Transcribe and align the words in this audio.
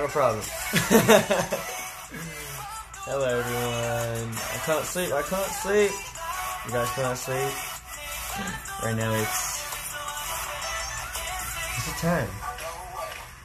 Have 0.00 0.08
a 0.08 0.12
problem. 0.12 0.40
Hello 3.04 3.24
everyone. 3.24 4.32
I 4.34 4.58
can't 4.64 4.84
sleep. 4.84 5.12
I 5.12 5.22
can't 5.22 5.52
sleep. 5.60 5.90
You 6.64 6.72
guys 6.72 6.90
can't 6.94 7.18
sleep. 7.18 7.52
Right 8.82 8.96
now 8.96 9.12
it's 9.12 9.60
what's 11.74 11.86
the 11.86 11.94
time? 12.00 12.30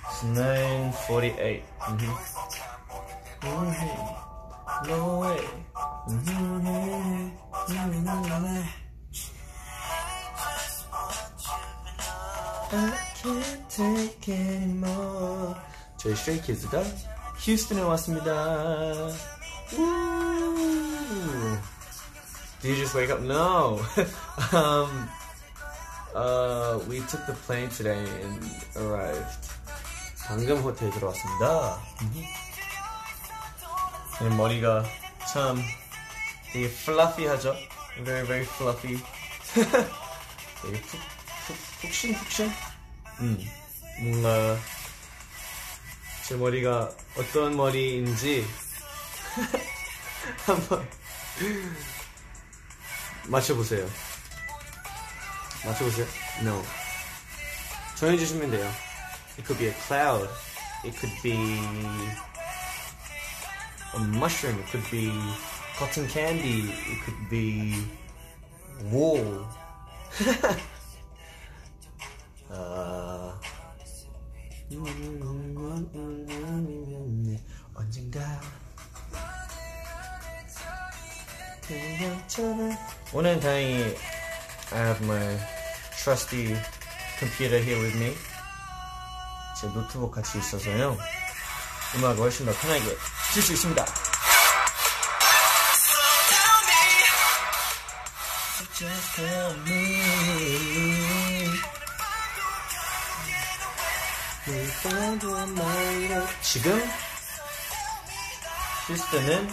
It's 0.06 0.24
nine 0.24 0.92
forty-eight. 1.08 1.64
Mm-hmm. 1.80 2.12
Mm-hmm. 3.48 4.88
No 4.88 5.20
way. 5.20 5.42
Mm-hmm. 6.08 7.30
I 12.72 12.78
can't 13.22 13.70
take 13.70 14.30
anymore. 14.30 15.15
저희 16.14 16.40
Kids가 16.42 16.84
휴스턴에 17.40 17.82
왔습니다. 17.82 18.32
Woo. 19.74 21.58
Did 22.62 22.70
you 22.70 22.76
just 22.76 22.96
wake 22.96 23.10
up? 23.10 23.22
No. 23.22 23.80
um, 24.54 25.10
uh, 26.14 26.80
we 26.88 27.00
took 27.10 27.26
the 27.26 27.34
plane 27.48 27.70
today 27.70 28.06
and 28.22 28.46
arrived. 28.76 29.50
방금 30.28 30.62
호텔 30.62 30.92
들어왔습니다. 30.92 31.80
네, 34.22 34.30
머리가 34.30 34.84
참 35.32 35.60
되게 36.54 36.68
fluffy하죠? 36.68 37.56
Very 38.04 38.26
very 38.26 38.46
fluffy. 38.46 39.00
되게 39.54 40.82
푹, 40.82 41.00
푹, 41.48 41.58
푹신푹신? 41.82 42.52
음, 43.22 43.40
뭔가 44.02 44.58
제 46.28 46.36
머리가 46.36 46.92
어떤 47.18 47.56
머리인지 47.56 48.44
한번 50.44 50.90
맞춰보세요. 53.28 53.88
맞춰보세요. 55.64 56.08
No. 56.42 56.64
정해주시면 57.96 58.50
돼요. 58.50 58.72
It 59.38 59.46
could 59.46 59.60
be 59.60 59.68
a 59.68 59.74
cloud. 59.86 60.28
It 60.84 60.98
could 60.98 61.14
be 61.22 61.36
a 63.94 64.00
mushroom. 64.00 64.60
It 64.60 64.72
could 64.72 64.90
be 64.90 65.12
cotton 65.78 66.08
candy. 66.08 66.72
It 66.72 67.06
could 67.06 67.30
be 67.30 67.86
wool. 68.92 69.46
아, 75.76 75.82
언젠가 77.74 78.42
그냥처럼 81.68 82.78
오늘 83.12 83.38
다행히 83.42 83.98
I 84.72 84.80
have 84.80 85.06
my 85.06 85.38
trusty 85.98 86.56
computer 87.20 87.62
here 87.62 87.82
with 87.82 87.98
me. 87.98 88.16
제 89.60 89.68
노트북 89.68 90.12
같이 90.12 90.38
있어서요. 90.38 90.98
음악을 91.96 92.20
훨씬 92.20 92.46
더 92.46 92.54
편하게 92.54 92.96
쓸수 93.34 93.52
있습니다. 93.54 93.86
Just 98.78 99.16
tell 99.16 99.56
me. 99.66 100.95
지금 106.44 106.80
휴스턴은 108.88 109.50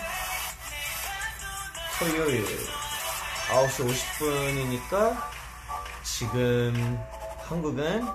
토요일 1.99 2.45
9시 3.49 3.89
50분이니까 3.89 5.17
지금 6.05 6.99
한국은 7.39 8.07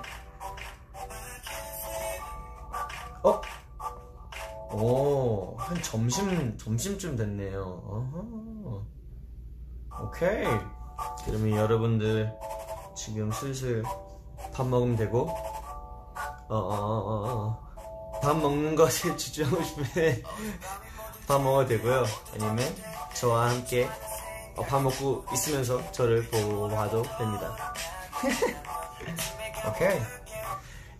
어? 3.24 3.42
오, 4.70 5.56
한 5.58 5.82
점심, 5.82 6.56
점심쯤 6.56 7.16
됐네요. 7.16 7.60
어허. 7.60 8.86
오케이. 10.04 10.46
그러면 11.24 11.50
여러분들 11.56 12.32
지금 12.96 13.32
슬슬 13.32 13.82
밥 14.54 14.68
먹으면 14.68 14.94
되고, 14.94 15.34
어, 16.48 16.56
어, 16.56 16.74
어, 16.74 17.58
어. 18.14 18.20
밥 18.22 18.36
먹는 18.36 18.74
것에 18.74 19.14
집중하고 19.16 19.62
싶으면 19.62 20.22
밥 21.26 21.42
먹어도 21.42 21.68
되고요. 21.68 22.04
아니면 22.32 22.74
저와 23.14 23.50
함께 23.50 23.86
어, 24.56 24.62
밥 24.62 24.82
먹고 24.82 25.24
있으면서 25.32 25.92
저를 25.92 26.24
보고 26.24 26.68
봐도 26.68 27.02
됩니다. 27.02 27.74
오케이. 29.68 30.00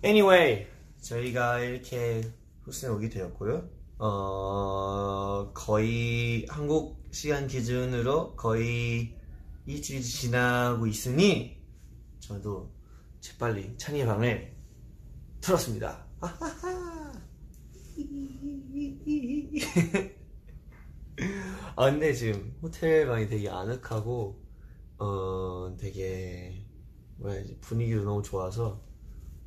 Anyway, 0.04 0.66
저희가 1.00 1.60
이렇게 1.60 2.30
후스에 2.64 2.90
오게 2.90 3.08
되었고요. 3.08 3.68
어, 4.00 5.50
거의 5.54 6.46
한국 6.48 7.08
시간 7.10 7.48
기준으로 7.48 8.36
거의 8.36 9.16
일주일 9.66 10.02
지나고 10.02 10.86
있으니 10.86 11.58
저도 12.20 12.70
재빨리 13.20 13.76
찬이의 13.78 14.06
방을 14.06 14.57
틀었습니다. 15.48 16.06
아 21.74 21.90
근데 21.90 22.12
지금 22.12 22.54
호텔 22.60 23.06
방이 23.06 23.26
되게 23.26 23.48
아늑하고 23.48 24.44
어 24.98 25.74
되게 25.80 26.66
뭐야 27.16 27.42
분위기도 27.62 28.04
너무 28.04 28.22
좋아서 28.22 28.84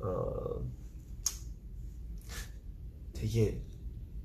어 0.00 0.68
되게 3.12 3.64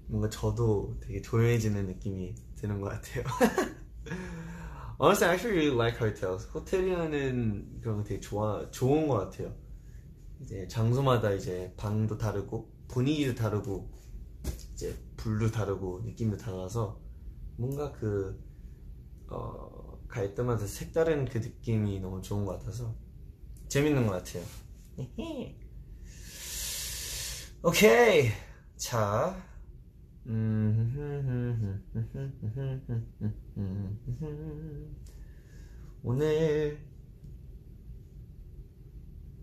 뭔가 0.08 0.32
저도 0.32 0.98
되게 1.00 1.22
조용해지는 1.22 1.86
느낌이 1.86 2.34
드는 2.56 2.82
것 2.82 2.90
같아요. 2.90 3.24
Honestly, 5.00 5.30
I 5.30 5.34
actually 5.36 5.56
really 5.56 5.76
like 5.78 6.02
hotels. 6.02 6.50
호텔이라는 6.56 7.82
그런 7.82 7.98
거 7.98 8.04
되게 8.04 8.20
좋아 8.20 8.68
좋은 8.72 9.08
것 9.08 9.30
같아요. 9.30 9.67
이제 10.42 10.68
장소마다 10.68 11.32
이제 11.32 11.74
방도 11.78 12.18
다르고 12.18 12.72
분위기도 12.88 13.36
다르고 13.36 13.90
이제 14.74 14.96
불도 15.18 15.52
다르고 15.52 16.02
느낌도 16.06 16.38
달라서 16.38 17.00
뭔가 17.58 17.92
그 17.92 18.40
어, 19.30 20.00
갈 20.08 20.34
때마다 20.36 20.66
색다른 20.66 21.26
그 21.26 21.40
느낌이 21.40 22.00
너무 22.00 22.22
좋은 22.22 22.46
것 22.46 22.60
같아서 22.60 22.96
재밌는 23.68 24.08
것 24.08 24.14
같아요. 24.14 24.44
오케이 27.64 28.32
자 28.78 29.36
음, 30.28 31.84
오늘 36.04 36.78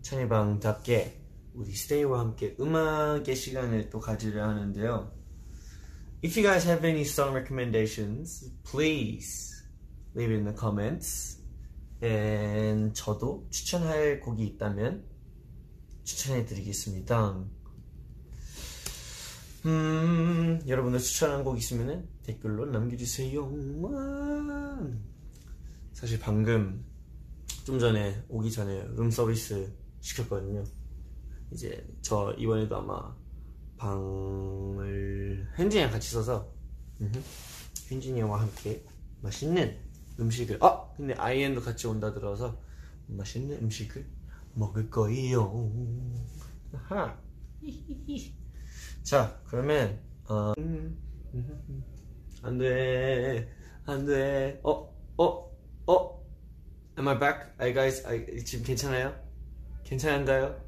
찬이방답게 0.05 1.19
우리 1.55 1.71
스테이와 1.71 2.19
함께 2.19 2.55
음악의 2.59 3.35
시간을 3.35 3.89
또 3.89 3.99
가지려 3.99 4.47
하는데요. 4.47 5.11
If 6.23 6.39
you 6.39 6.47
guys 6.47 6.67
have 6.67 6.87
any 6.87 7.01
song 7.01 7.35
recommendations, 7.35 8.51
please 8.69 9.65
leave 10.15 10.31
it 10.31 10.37
in 10.37 10.43
the 10.43 10.55
comments. 10.55 11.41
And 12.03 12.93
저도 12.93 13.47
추천할 13.49 14.19
곡이 14.19 14.45
있다면 14.45 15.05
추천해 16.03 16.45
드리겠습니다. 16.45 17.43
음, 19.65 20.61
여러분들 20.67 20.99
추천한 20.99 21.43
곡 21.43 21.57
있으면 21.57 22.07
댓글로 22.21 22.67
남겨주세요. 22.67 23.49
사실 25.93 26.19
방금 26.19 26.85
좀 27.63 27.79
전에 27.79 28.23
오기 28.29 28.51
전에 28.51 28.85
룸 28.89 29.09
서비스 29.09 29.84
시켰거든요. 30.05 30.63
이제 31.51 31.85
저 32.01 32.33
이번에도 32.37 32.77
아마 32.77 33.15
방을 33.77 35.47
현진이랑 35.55 35.91
같이 35.91 36.11
써서 36.11 36.53
음흠, 37.01 37.19
현진이와 37.87 38.41
함께 38.41 38.85
맛있는 39.21 39.77
음식을 40.19 40.59
아 40.61 40.91
근데 40.95 41.13
아이엔도 41.15 41.61
같이 41.61 41.87
온다 41.87 42.13
들어서 42.13 42.57
맛있는 43.07 43.57
음식을 43.63 44.05
먹을 44.53 44.89
거예요. 44.89 45.71
아하. 46.73 47.19
자 49.03 49.41
그러면 49.45 49.99
어, 50.27 50.53
안돼 52.43 53.49
안돼 53.85 54.59
어어 54.63 55.51
어? 55.87 56.25
Am 56.97 57.07
I 57.07 57.19
back? 57.19 57.51
You 57.59 57.73
guys 57.73 58.05
I, 58.05 58.43
지금 58.43 58.65
괜찮아요? 58.65 59.24
괜찮은가요? 59.85 60.61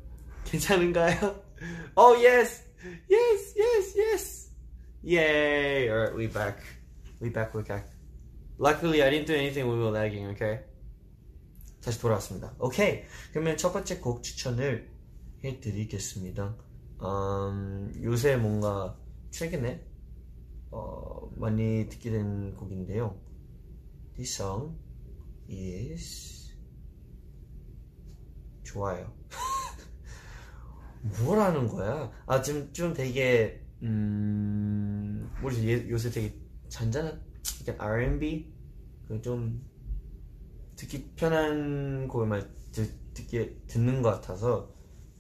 괜찮은가요? 0.46 1.44
Oh 1.96 2.16
yes, 2.16 2.64
yes, 3.10 3.54
yes, 3.58 3.98
yes. 3.98 4.52
Yay! 5.04 5.90
All 5.90 5.98
right, 5.98 6.16
we 6.16 6.28
back. 6.28 6.60
We 7.20 7.30
back. 7.30 7.54
We 7.54 7.64
back. 7.64 7.90
Luckily, 8.60 9.04
I 9.04 9.10
didn't 9.10 9.28
do 9.28 9.34
anything 9.34 9.68
we 9.68 9.78
were 9.78 9.92
lagging. 9.92 10.28
Okay. 10.32 10.60
다시 11.82 12.00
돌아왔습니다. 12.00 12.54
오케이. 12.60 13.04
그러면 13.32 13.58
첫 13.58 13.72
번째 13.72 14.00
곡 14.00 14.22
추천을 14.22 14.90
해드리겠습니다. 15.44 16.56
음, 17.02 17.94
요새 18.02 18.36
뭔가 18.36 18.98
최근에 19.32 19.84
어, 20.72 21.30
많이 21.38 21.88
듣게 21.90 22.12
된 22.12 22.54
곡인데요. 22.56 23.20
This 24.16 24.42
song 24.42 24.76
is 25.50 26.37
좋아요. 28.68 29.14
뭐라는 31.02 31.68
거야? 31.68 32.12
아, 32.26 32.42
지금 32.42 32.72
좀 32.74 32.94
되게, 32.94 33.66
음, 33.82 35.30
뭐지, 35.42 35.68
예- 35.70 35.90
요새 35.90 36.10
되게 36.10 36.36
잔잔한, 36.68 37.22
R&B? 37.78 38.54
그 39.08 39.22
좀, 39.22 39.66
듣기 40.76 41.14
편한 41.16 42.08
곡을 42.08 42.28
듣, 42.72 43.14
듣게, 43.14 43.58
듣는 43.68 44.02
것 44.02 44.12
같아서, 44.12 44.76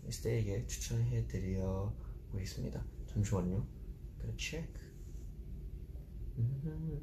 스테이에게 0.10 0.68
추천해 0.68 1.26
드려 1.28 1.94
보겠습니다. 2.32 2.84
잠시만요. 3.08 3.66
Gonna 4.20 4.38
check. 4.38 4.74
음, 6.38 7.00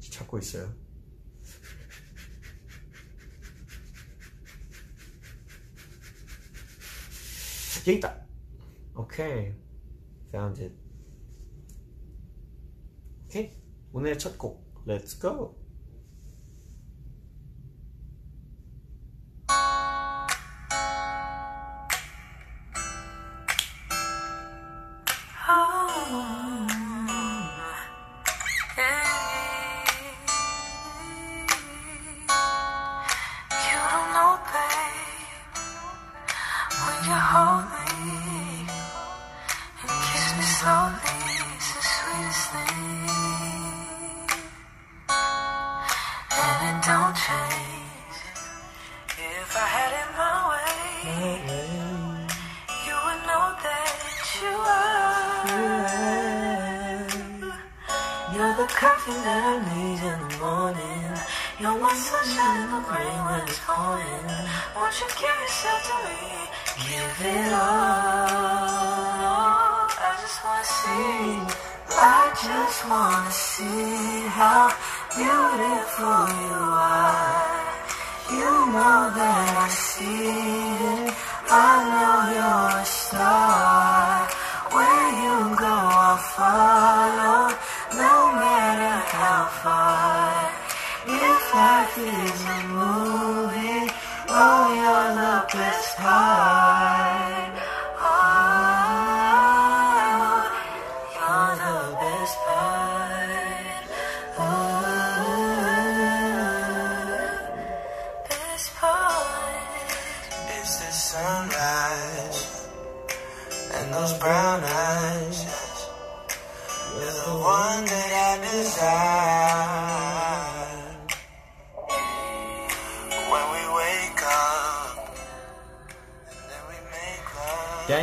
찾고 0.00 0.38
있어요. 0.38 0.83
여기 7.80 7.94
있다. 7.94 8.26
오케이. 8.96 9.52
Found 10.32 10.62
it. 10.62 10.74
오케이. 13.26 13.50
오늘의 13.92 14.18
첫 14.18 14.38
곡. 14.38 14.84
Let's 14.86 15.20
go. 15.20 15.63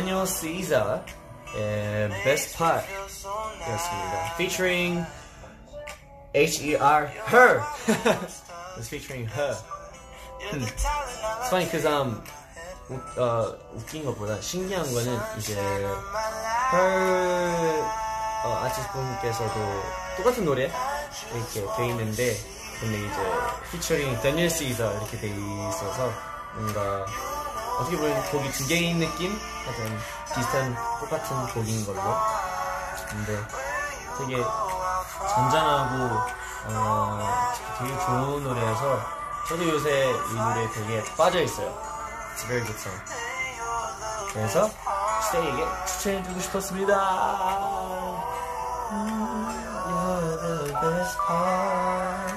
Daniel 0.02 0.26
Caesar 0.26 1.00
의 1.54 2.08
Best 2.24 2.56
Part 2.58 2.84
Feel 2.86 3.04
so 3.08 3.30
nice. 3.60 3.70
였습니다. 3.70 4.34
Featuring 4.34 5.06
H-E-R, 6.34 7.06
her. 7.30 7.62
It's 8.78 8.88
featuring 8.88 9.26
her. 9.28 9.54
It's 10.40 10.84
funny 11.48 11.66
because 11.66 11.86
um, 11.86 12.20
우- 12.90 13.20
어, 13.20 13.54
웃긴 13.74 14.04
것보다 14.04 14.40
신기한 14.40 14.82
거는 14.92 15.20
이제 15.38 15.54
her 15.54 15.94
어, 18.44 18.58
아티스트 18.64 18.92
분께서도 18.92 19.82
똑같은 20.16 20.44
노래 20.44 20.68
이렇게 21.32 21.76
돼 21.76 21.88
있는데 21.90 22.36
근데 22.80 22.98
이제 22.98 23.16
피처링 23.70 24.20
다니엘 24.20 24.50
시저 24.50 24.90
이렇게 24.94 25.16
돼 25.20 25.28
있어서 25.28 26.10
뭔가 26.56 27.06
어떻게 27.78 27.96
보면 27.96 28.22
곡이 28.30 28.50
두 28.52 28.66
개인 28.66 28.98
느낌? 28.98 29.38
약간 29.66 29.98
비슷한 30.34 30.76
똑같은 31.00 31.46
곡인 31.48 31.86
걸로 31.86 32.00
근데 33.08 33.38
되게 34.18 34.42
잔잔하고 35.28 36.20
어, 36.66 37.52
되게 37.78 37.98
좋은 37.98 38.44
노래여서 38.44 39.00
저도 39.48 39.68
요새 39.68 40.10
이 40.10 40.34
노래에 40.34 40.70
되게 40.70 41.02
빠져 41.16 41.40
있어요. 41.40 41.68
It's 42.34 42.42
a 42.42 42.46
very 42.46 42.64
good 42.64 42.78
song. 42.78 43.00
그래서 44.32 44.70
스테이에게 45.22 45.66
추천해주고 45.86 46.40
싶었습니다. 46.40 46.92
You're 49.92 50.38
the 50.38 50.72
best 50.80 51.18
part. 51.26 52.32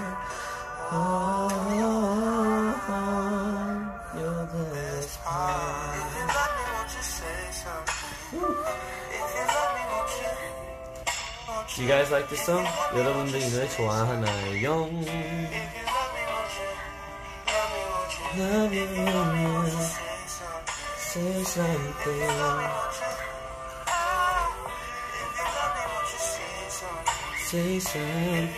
Oh. 0.92 1.45
Do 11.75 11.83
you 11.83 11.89
guys 11.89 12.11
like 12.11 12.29
this 12.29 12.45
song? 12.45 12.67
여러분들 12.95 13.41
이 13.41 13.51
노래 13.51 13.69
좋아하나요? 13.69 14.89
Love 18.37 18.73
you, 18.73 18.87
love 19.05 19.37
you. 19.37 19.71
Say 20.99 21.43
something. 21.45 22.71
Say 27.47 27.81
something. 27.81 28.51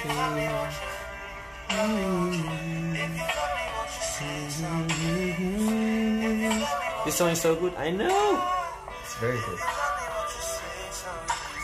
This 7.05 7.17
song 7.17 7.31
is 7.31 7.41
so 7.41 7.55
good. 7.57 7.75
I 7.77 7.91
know. 7.91 8.43
It's 9.03 9.15
very 9.17 9.39
good. 9.39 9.59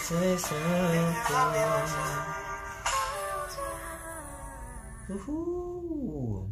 Say 0.04 0.36
something. 0.36 1.14
Woohoo. 5.10 6.50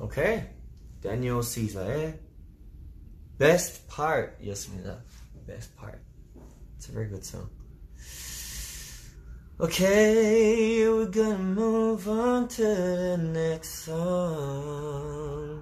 Okay. 0.00 0.44
Daniel 1.00 1.44
Caesar. 1.44 1.80
Eh? 1.80 2.12
Best 3.38 3.86
part, 3.86 4.42
Yasmina. 4.42 5.02
Best 5.46 5.76
part. 5.76 6.02
It's 6.76 6.88
a 6.88 6.92
very 6.92 7.06
good 7.06 7.24
song. 7.24 7.48
Okay, 9.60 10.88
we're 10.88 11.06
gonna 11.06 11.38
move 11.38 12.08
on 12.08 12.48
to 12.48 12.62
the 12.62 13.16
next 13.18 13.84
song. 13.84 15.57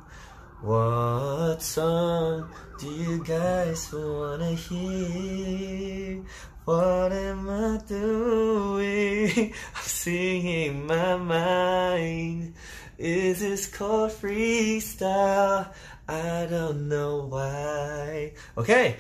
What 0.66 1.62
song 1.62 2.50
do 2.80 2.88
you 2.88 3.24
guys 3.24 3.92
wanna 3.92 4.54
hear? 4.54 6.22
What 6.66 7.12
am 7.12 7.50
I 7.50 7.80
doing? 7.88 9.54
I'm 9.76 9.82
singing 9.82 10.86
my 10.86 11.18
mind. 11.18 12.54
Is 13.00 13.40
this 13.40 13.66
called 13.66 14.12
freestyle? 14.12 15.74
I 16.08 16.46
don't 16.50 16.88
know 16.88 17.26
why. 17.26 18.34
Okay. 18.58 18.98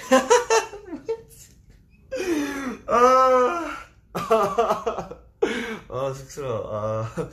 아, 2.88 3.77
아, 5.89 6.13
쑥스러워. 6.13 7.05
아, 7.07 7.29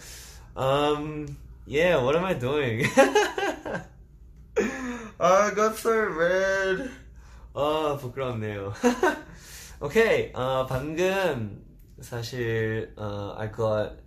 um, 0.56 1.36
yeah, 1.66 1.96
what 2.02 2.16
am 2.16 2.24
I 2.24 2.34
doing? 2.34 2.84
Got 4.55 5.77
so 5.77 5.91
red. 5.91 6.89
아, 7.53 7.97
부끄럽네요. 7.99 8.73
오케이, 9.79 10.31
어, 10.33 10.65
방금 10.65 11.63
사실 12.01 12.93
어, 12.97 13.35
I 13.37 13.51
got 13.51 13.97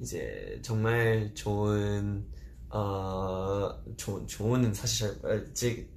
이제 0.00 0.60
정말 0.62 1.34
좋은 1.34 2.26
어, 2.70 3.82
조, 3.96 4.24
좋은 4.26 4.72
사실 4.72 5.20
잘, 5.20 5.30
아, 5.30 5.44
지, 5.52 5.88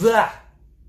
으아! 0.00 0.30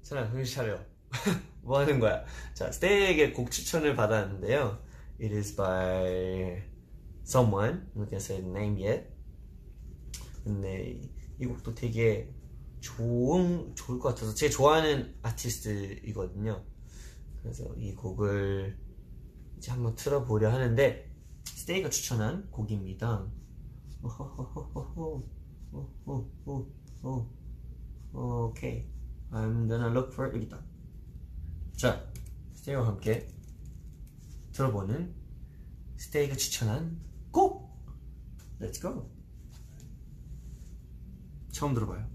차라 0.01 0.29
정신 0.29 0.55
차려. 0.55 0.79
뭐 1.61 1.79
하는 1.79 1.99
거야? 1.99 2.23
자, 2.53 2.71
스테이에게 2.71 3.33
곡 3.33 3.51
추천을 3.51 3.95
받았는데요. 3.95 4.79
It 5.19 5.35
is 5.35 5.55
by 5.55 6.63
someone. 7.25 7.87
I'm 7.95 8.01
not 8.01 8.09
gonna 8.09 8.17
say 8.17 8.41
the 8.41 8.49
name 8.49 8.77
yet. 8.79 9.07
근데 10.43 10.99
이 11.41 11.45
곡도 11.47 11.73
되게 11.73 12.31
좋은, 12.81 13.75
좋을 13.75 13.99
것 13.99 14.09
같아서 14.09 14.33
제가 14.33 14.51
좋아하는 14.51 15.15
아티스트이거든요. 15.23 16.63
그래서 17.41 17.73
이 17.77 17.95
곡을 17.95 18.77
이제 19.57 19.71
한번 19.71 19.95
틀어보려 19.95 20.51
하는데, 20.51 21.11
스테이가 21.45 21.89
추천한 21.89 22.49
곡입니다. 22.51 23.27
오케이. 28.13 28.87
I'm 29.31 29.67
gonna 29.67 29.89
look 29.89 30.13
for 30.13 30.27
it. 30.27 30.35
여기 30.35 30.45
있다. 30.45 30.63
자, 31.77 32.11
스테이와 32.53 32.85
함께 32.85 33.27
들어보는 34.51 35.15
스테이가 35.97 36.35
추천한 36.35 36.99
곡! 37.31 37.71
Let's 38.59 38.81
go! 38.81 39.09
처음 41.51 41.73
들어봐요. 41.73 42.05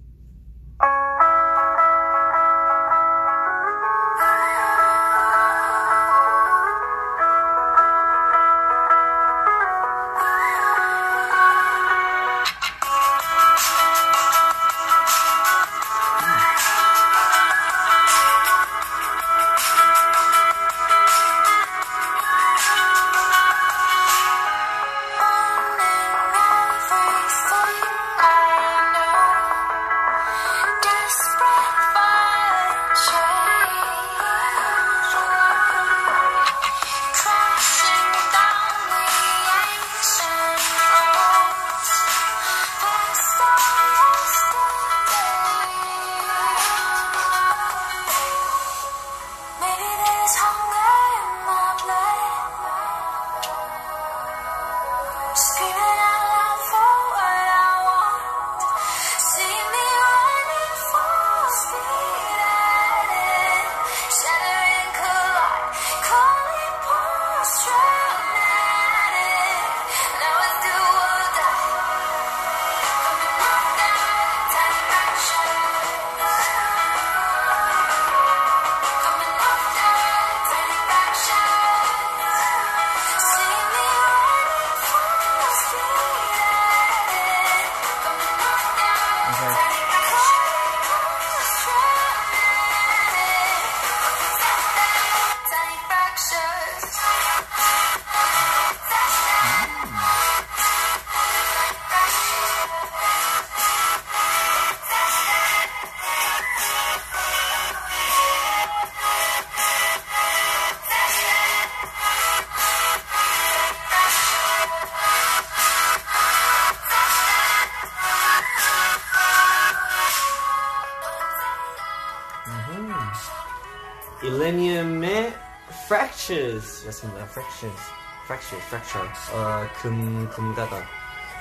Fractures 125.87 126.85
였습니다. 126.87 127.25
Fractures. 127.27 127.81
Fractures. 128.25 128.63
Fractures. 128.67 129.31
어, 129.33 129.67
금, 129.81 130.29
금가다. 130.29 130.87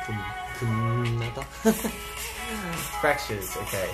금, 0.07 0.17
금나다? 0.59 1.43
Fractures. 3.01 3.57
Okay. 3.59 3.91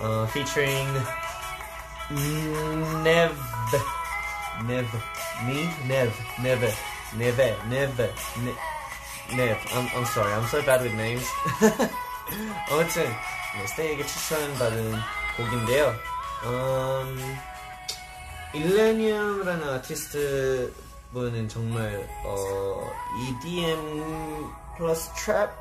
Uh, 0.00 0.26
featuring 0.28 0.88
Nev. 3.04 3.32
Nev. 4.66 4.86
Me? 5.46 5.68
Nev. 5.86 6.12
Neve. 6.42 6.74
Neve. 7.14 7.56
Neve. 7.68 8.14
Ne- 8.38 8.56
Nev. 9.36 9.56
I'm, 9.72 9.88
I'm 9.94 10.04
sorry. 10.06 10.32
I'm 10.32 10.46
so 10.46 10.60
bad 10.62 10.82
with 10.82 10.94
names. 10.94 11.24
아무튼 12.70 13.04
네, 13.56 13.66
스테이에게 13.66 14.06
추천받은 14.06 14.94
곡인데요. 15.36 15.94
음, 16.44 17.38
일레니엄이라는 18.55 19.69
아티스트 19.73 20.73
분은 21.13 21.49
정말 21.49 22.07
어, 22.25 22.91
EDM 23.19 24.47
플러스 24.77 25.11
트랩 25.13 25.51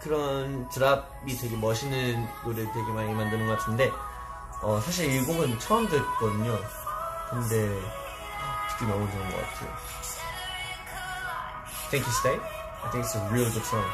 그런 0.00 0.68
드랍이 0.70 1.36
되게 1.40 1.56
멋있는 1.56 2.26
노래 2.44 2.64
되게 2.72 2.92
많이 2.92 3.12
만드는 3.12 3.46
것 3.46 3.58
같은데 3.58 3.90
어, 4.62 4.80
사실 4.80 5.12
이 5.12 5.24
곡은 5.24 5.58
처음 5.58 5.88
듣거든요. 5.88 6.58
근데 7.30 7.68
듣기 8.70 8.86
너무 8.86 9.10
좋은 9.10 9.30
것 9.30 9.36
같아요. 9.36 9.70
Thank 11.90 12.06
you, 12.06 12.12
Stay. 12.12 12.38
I 12.84 12.90
think 12.90 13.04
it's 13.04 13.14
a 13.14 13.20
real 13.30 13.50
good 13.50 13.64
song. 13.64 13.84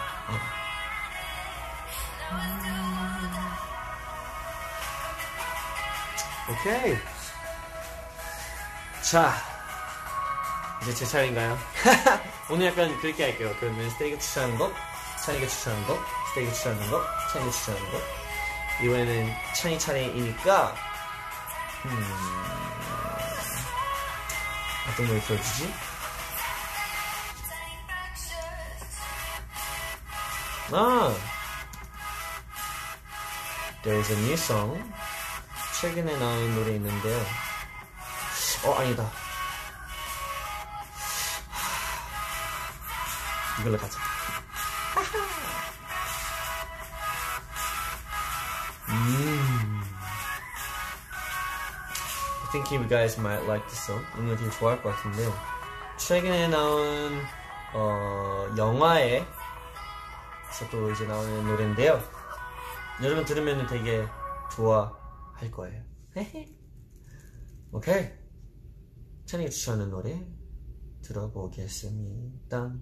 오케이. 6.51 7.13
자, 9.04 9.34
이제 10.80 10.94
제 10.94 11.04
차례인가요? 11.04 11.58
오늘 12.49 12.68
약간 12.68 12.99
그렇게 13.00 13.25
할게요. 13.25 13.54
그러면 13.61 13.90
스테이크 13.90 14.18
추천하는 14.18 14.56
거, 14.56 14.73
찬이가 15.23 15.46
추천하는 15.46 15.87
거, 15.87 15.99
스테이크 16.28 16.54
추천하는 16.54 16.90
거, 16.90 17.04
찬이가 17.30 17.50
추천하는 17.52 17.92
거. 17.92 17.99
이번에는 18.82 19.34
찬이 19.54 19.78
차례이니까, 19.78 20.75
음, 21.84 22.14
어떤 24.90 25.06
걸 25.06 25.20
들어주지? 25.20 25.75
아! 30.73 31.14
There's 33.82 34.11
a 34.11 34.16
new 34.16 34.32
song. 34.32 34.82
최근에 35.78 36.16
나온 36.16 36.54
노래 36.54 36.76
있는데요. 36.76 37.44
어, 38.64 38.73
아니다. 38.78 39.11
이걸로 43.61 43.76
가자. 43.76 43.99
음. 48.88 49.83
I 52.42 52.50
think 52.52 52.75
you 52.75 52.88
guys 52.88 53.21
might 53.21 53.44
like 53.44 53.66
this 53.66 53.85
song. 53.85 54.04
이거 54.18 54.35
되게 54.37 54.50
좋아할 54.50 54.83
것 54.83 54.97
같은데. 54.97 55.30
최근에 55.99 56.49
나온, 56.49 57.23
어, 57.75 58.47
영화에, 58.56 59.26
서또 60.52 60.90
이제 60.90 61.06
나오는 61.06 61.47
노래인데요. 61.47 62.02
여러분 63.02 63.25
들으면 63.26 63.66
되게 63.66 64.06
좋아할 64.50 65.50
거예요. 65.50 65.83
오케이. 67.73 68.09
찬 68.09 68.24
이가 69.43 69.50
추천하는 69.50 69.91
노래 69.91 70.26
들어보겠습니다. 71.03 72.75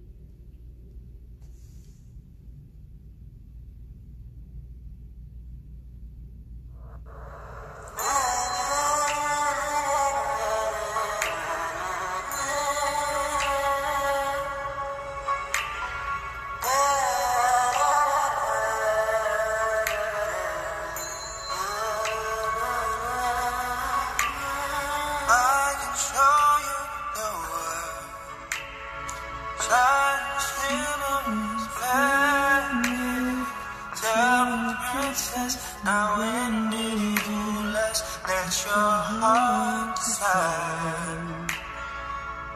Heart. 38.73 39.99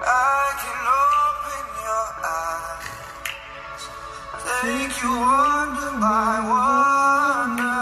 I 0.08 0.44
can 0.62 0.80
open 1.04 1.66
your 1.86 2.08
eyes, 2.40 3.82
take 4.42 4.94
you 5.02 5.12
wonder 5.12 5.92
by 6.00 6.34
wonder. 6.52 7.76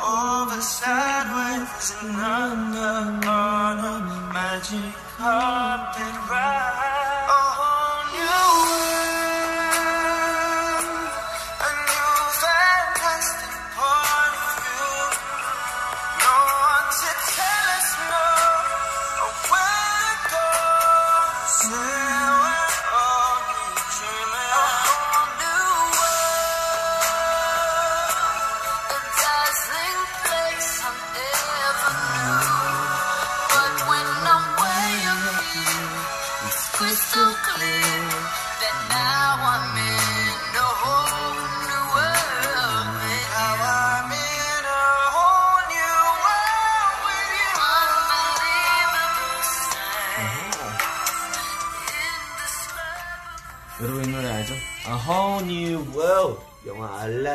Over 0.00 0.60
sad 0.60 1.26
waves 1.36 1.88
and 2.02 2.16
under 2.16 3.28
on 3.28 3.78
a 3.78 3.96
magic 4.32 4.94
carpet 5.16 5.57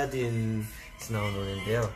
알라딘에서 0.03 1.11
나온 1.13 1.33
노래인데요. 1.33 1.89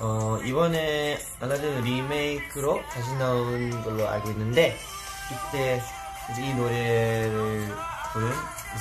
어, 0.00 0.38
이번에 0.44 1.18
알라딘 1.40 1.82
리메이크로 1.82 2.80
다시 2.92 3.12
나온 3.14 3.82
걸로 3.82 4.08
알고 4.08 4.30
있는데 4.30 4.78
이때 5.30 5.82
이제 6.32 6.42
이 6.46 6.54
노래를 6.54 7.74
부른 8.12 8.32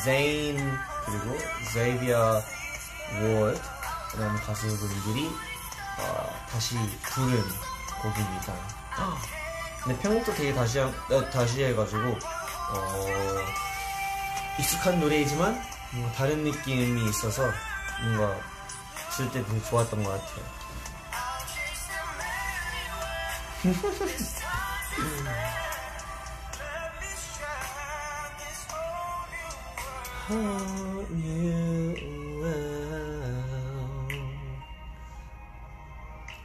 Zayn 0.05 0.77
그리고 1.05 1.37
Zhavia 1.73 2.41
Ward라는 3.21 4.35
가수분들이 4.45 5.29
어, 5.99 6.45
다시 6.49 6.75
부른 7.03 7.43
곡입니다. 8.01 8.53
근데 9.83 9.99
편곡도 10.01 10.33
되게 10.33 10.53
다시 10.53 10.79
한- 10.79 10.93
어, 11.11 11.29
다시 11.31 11.63
해가지고 11.63 12.01
어, 12.71 13.05
익숙한 14.59 14.99
노래이지만 14.99 15.61
뭔가 15.91 16.11
다른 16.13 16.43
느낌이 16.43 17.09
있어서 17.09 17.43
뭔가 18.03 18.39
들을 19.19 19.31
때 19.31 19.43
되게 19.43 19.61
좋았던 19.63 20.01
것 20.01 20.11
같아요. 20.11 20.45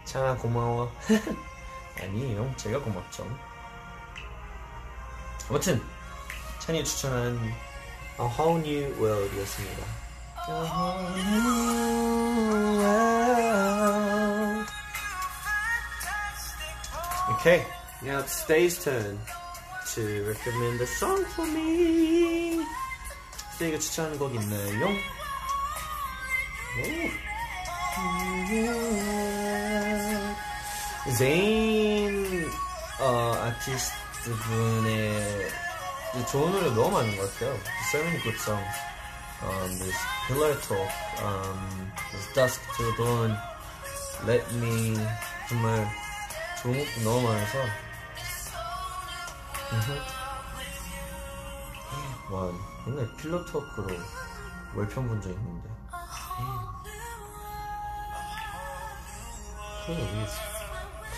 창아 0.04 0.36
고마워. 0.36 0.92
아니에요. 2.02 2.52
제가 2.56 2.80
고맙죠. 2.80 3.24
아무튼 5.48 5.80
찬이 6.58 6.82
추천한 6.84 7.36
A 8.18 8.26
Whole 8.26 8.60
New 8.60 8.94
World이었습니다. 9.00 10.03
A 10.46 10.50
whole 10.66 11.00
new 11.16 12.76
world. 12.76 14.68
Okay, 17.30 17.64
now 18.02 18.18
it's 18.18 18.44
Stay's 18.44 18.84
turn 18.84 19.18
to 19.94 20.24
recommend 20.28 20.82
a 20.82 20.86
song 20.86 21.24
for 21.32 21.46
me. 21.46 22.60
스테이가 23.54 23.78
추천하는 23.78 24.18
곡 24.18 24.34
있나요? 24.34 24.86
오. 26.76 27.24
제인 31.16 32.50
어, 33.00 33.32
아티스트 33.40 34.36
분의 34.42 35.48
좋은 36.30 36.52
노래 36.52 36.68
너무 36.74 36.90
많은 36.90 37.16
것 37.16 37.32
같아요. 37.32 37.58
So 37.90 38.02
many 38.02 38.20
good 38.22 38.38
songs. 38.42 38.93
Um, 39.43 39.79
there's 39.79 39.95
Pillar 40.27 40.53
Talk, 40.55 40.91
um, 41.23 41.91
there's 42.11 42.27
Dusk 42.35 42.61
Till 42.75 42.91
Dawn, 42.97 43.37
Let 44.27 44.43
Me 44.55 44.95
정말 45.47 45.87
좋은 46.61 46.77
곡도 46.77 47.01
너무 47.03 47.21
많아서 47.27 47.57
와, 52.31 52.51
옛날 52.87 53.15
필로 53.17 53.45
토크로 53.45 53.97
월편 54.75 55.07
본 55.07 55.21
적 55.21 55.29
있는데. 55.31 55.69
그게 59.85 60.03
어디 60.03 60.23
있어? 60.23 60.33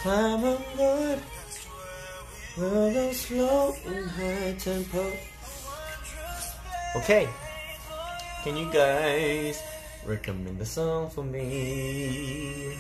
Climb 0.03 0.43
on 0.45 0.57
board, 0.77 1.21
we're 2.57 2.97
on 2.97 3.13
slow 3.13 3.75
and 3.85 4.09
high 4.11 4.57
tempo. 4.57 5.11
Okay, 6.95 7.27
can 8.46 8.56
you 8.56 8.70
guys 8.70 9.58
recommend 10.06 10.60
a 10.60 10.64
song 10.64 11.10
for 11.10 11.24
me? 11.24 12.78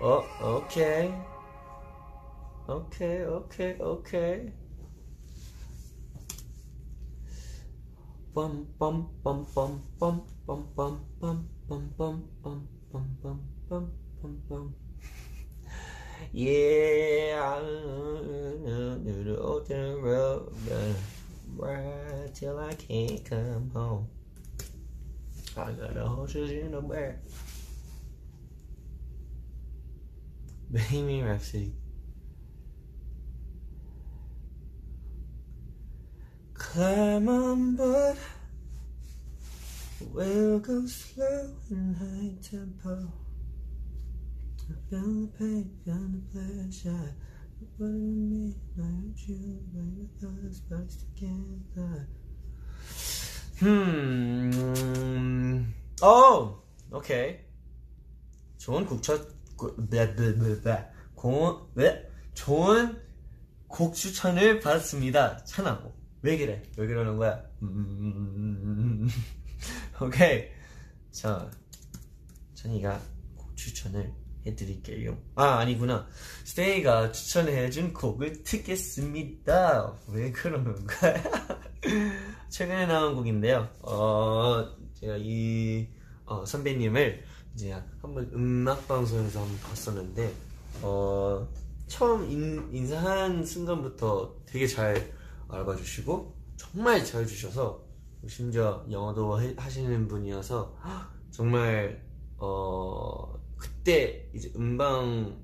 Oh, 0.00 0.24
okay. 0.40 1.12
Okay, 2.66 3.28
okay, 3.28 3.76
okay. 3.78 4.48
Bum 8.32 8.66
bum 8.80 9.10
bum 9.22 9.44
bum 9.52 9.84
bum 10.00 10.24
bum 10.48 10.64
bum 10.72 11.04
bum 11.20 11.44
bum 11.68 11.84
bum 12.00 12.24
bum 12.40 12.64
bum 13.20 13.38
bum 13.68 13.92
bum 14.16 14.42
bum. 14.48 14.85
Yeah, 16.32 17.56
I'm 17.56 19.04
the 19.24 19.38
open 19.38 20.02
road, 20.02 20.52
right 21.56 22.28
till 22.34 22.58
I 22.58 22.74
can't 22.74 23.24
come 23.24 23.70
home. 23.70 24.08
I 25.56 25.72
got 25.72 25.96
a 25.96 26.06
horses 26.06 26.50
in 26.50 26.72
the 26.72 26.82
back. 26.82 27.18
Bohemian 30.68 31.26
Rhapsody. 31.26 31.72
Climb 36.52 37.28
on 37.28 37.76
board. 37.76 38.16
We'll 40.12 40.58
go 40.58 40.86
slow 40.86 41.54
in 41.70 41.94
high 41.94 42.34
tempo. 42.46 43.12
I 44.68 44.74
feel 44.90 45.00
the 45.00 45.28
pain, 45.38 45.70
feel 45.84 46.08
the 46.10 46.20
pleasure. 46.32 47.14
What 47.58 47.68
do 47.78 47.84
you 47.86 48.26
mean? 48.30 48.54
I 48.76 48.82
hurt 48.82 49.20
you, 49.28 49.60
bring 49.72 49.92
with 49.96 50.24
us, 50.46 50.60
but 50.68 50.90
together. 50.90 52.08
Hmm. 53.60 54.50
Oh, 56.02 56.62
okay. 56.92 57.40
좋은 58.58 58.86
네, 59.88 60.14
네, 60.14 60.34
네, 60.36 60.62
네. 60.62 60.90
고, 61.14 61.70
네. 61.74 62.02
좋은 62.34 63.00
곡 63.68 63.94
추천을 63.94 64.60
받았습니다. 64.60 65.44
찬하고. 65.44 65.94
왜 66.22 66.36
그래? 66.36 66.62
왜 66.76 66.86
그러는 66.86 67.16
거야? 67.16 67.42
음, 67.62 69.08
오케이. 70.02 70.50
자, 71.10 71.50
찬이가 72.54 73.00
곡 73.36 73.56
추천을 73.56 74.12
해드릴게요. 74.46 75.16
아, 75.34 75.58
아니구나. 75.58 76.06
스테이가 76.44 77.12
추천해준 77.12 77.92
곡을 77.92 78.42
듣겠습니다. 78.44 79.92
왜 80.08 80.30
그러는 80.30 80.74
거야? 80.86 81.14
최근에 82.48 82.86
나온 82.86 83.14
곡인데요. 83.16 83.68
어, 83.82 84.64
제가 84.94 85.16
이 85.18 85.88
어, 86.24 86.44
선배님을 86.44 87.22
이제 87.54 87.72
한번 88.00 88.30
음악 88.34 88.86
방송에서 88.88 89.40
한번 89.40 89.58
봤었는데, 89.60 90.32
어, 90.82 91.46
처음 91.86 92.30
인, 92.30 92.68
인사한 92.72 93.44
순간부터 93.44 94.34
되게 94.46 94.66
잘 94.66 95.12
알아봐주시고, 95.48 96.34
정말 96.56 97.04
잘 97.04 97.26
주셔서, 97.26 97.82
심지어 98.28 98.84
영어도 98.90 99.40
해- 99.40 99.54
하시는 99.56 100.08
분이어서, 100.08 100.76
정말, 101.30 102.02
어, 102.38 103.32
그때 103.56 104.28
이제 104.34 104.52
음방 104.56 105.38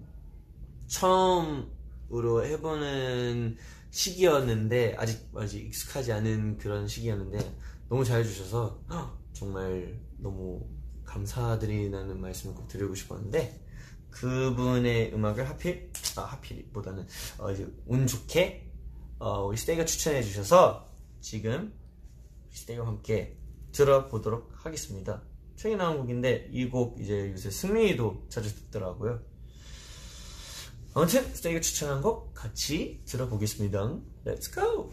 처음으로 0.86 2.44
해보는 2.44 3.56
시기였는데, 3.90 4.96
아직, 4.98 5.28
아직 5.34 5.66
익숙하지 5.66 6.12
않은 6.12 6.58
그런 6.58 6.88
시기였는데, 6.88 7.38
너무 7.88 8.04
잘 8.04 8.20
해주셔서, 8.20 8.80
정말 9.32 10.00
너무 10.18 10.66
감사드리다는 11.04 12.20
말씀을 12.20 12.54
꼭 12.54 12.68
드리고 12.68 12.94
싶었는데, 12.94 13.60
그분의 14.10 15.14
음악을 15.14 15.48
하필, 15.48 15.90
아, 16.16 16.22
하필보다는, 16.22 17.06
어, 17.38 17.50
이제 17.50 17.66
운 17.86 18.06
좋게, 18.06 18.70
어, 19.18 19.44
우리 19.44 19.56
스테이가 19.56 19.84
추천해 19.84 20.22
주셔서, 20.22 20.90
지금, 21.20 21.72
스테이와 22.50 22.86
함께 22.86 23.38
들어보도록 23.72 24.52
하겠습니다. 24.64 25.22
최근에 25.62 25.76
나온 25.76 25.98
곡인데, 25.98 26.48
이 26.50 26.68
곡 26.68 27.00
이제 27.00 27.30
요새 27.30 27.48
승민이도 27.48 28.26
자주 28.28 28.52
듣더라고요. 28.52 29.20
아무튼, 30.92 31.22
스테이가 31.34 31.60
추천한 31.60 32.02
곡 32.02 32.34
같이 32.34 33.00
들어보겠습니다. 33.06 33.78
Let's 34.26 34.52
go! 34.52 34.90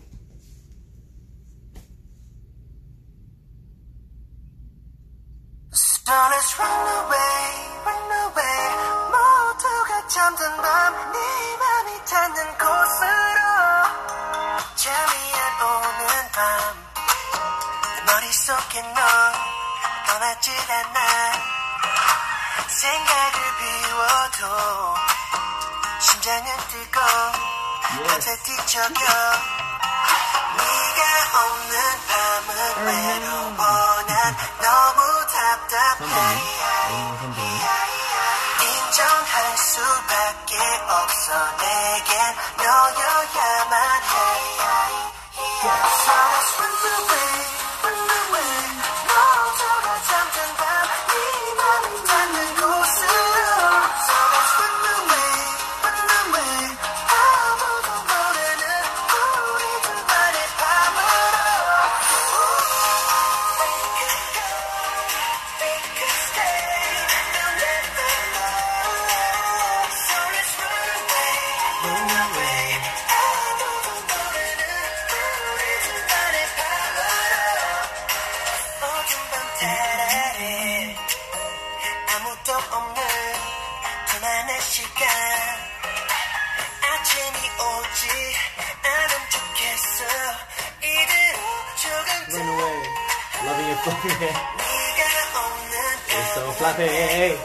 잠든 10.09 10.58
생각을 22.67 23.37
비워도, 23.59 24.95
심장은 25.99 26.47
뜨거, 26.69 26.99
밤새 27.81 28.37
뒤척여. 28.43 28.89
네가 30.57 31.01
없는 31.43 31.75
밤은 32.07 32.85
외로워. 32.85 34.03
난 34.07 34.37
너무 34.61 34.99
답답해. 35.27 36.13
인정할 38.61 39.57
수밖에 39.57 40.51
없어. 40.89 41.27
내겐 41.57 42.18
또 96.39 96.53
플라페 96.53 97.37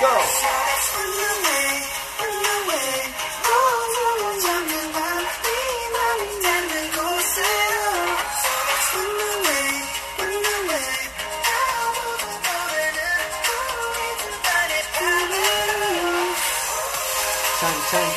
Go! 0.00 0.73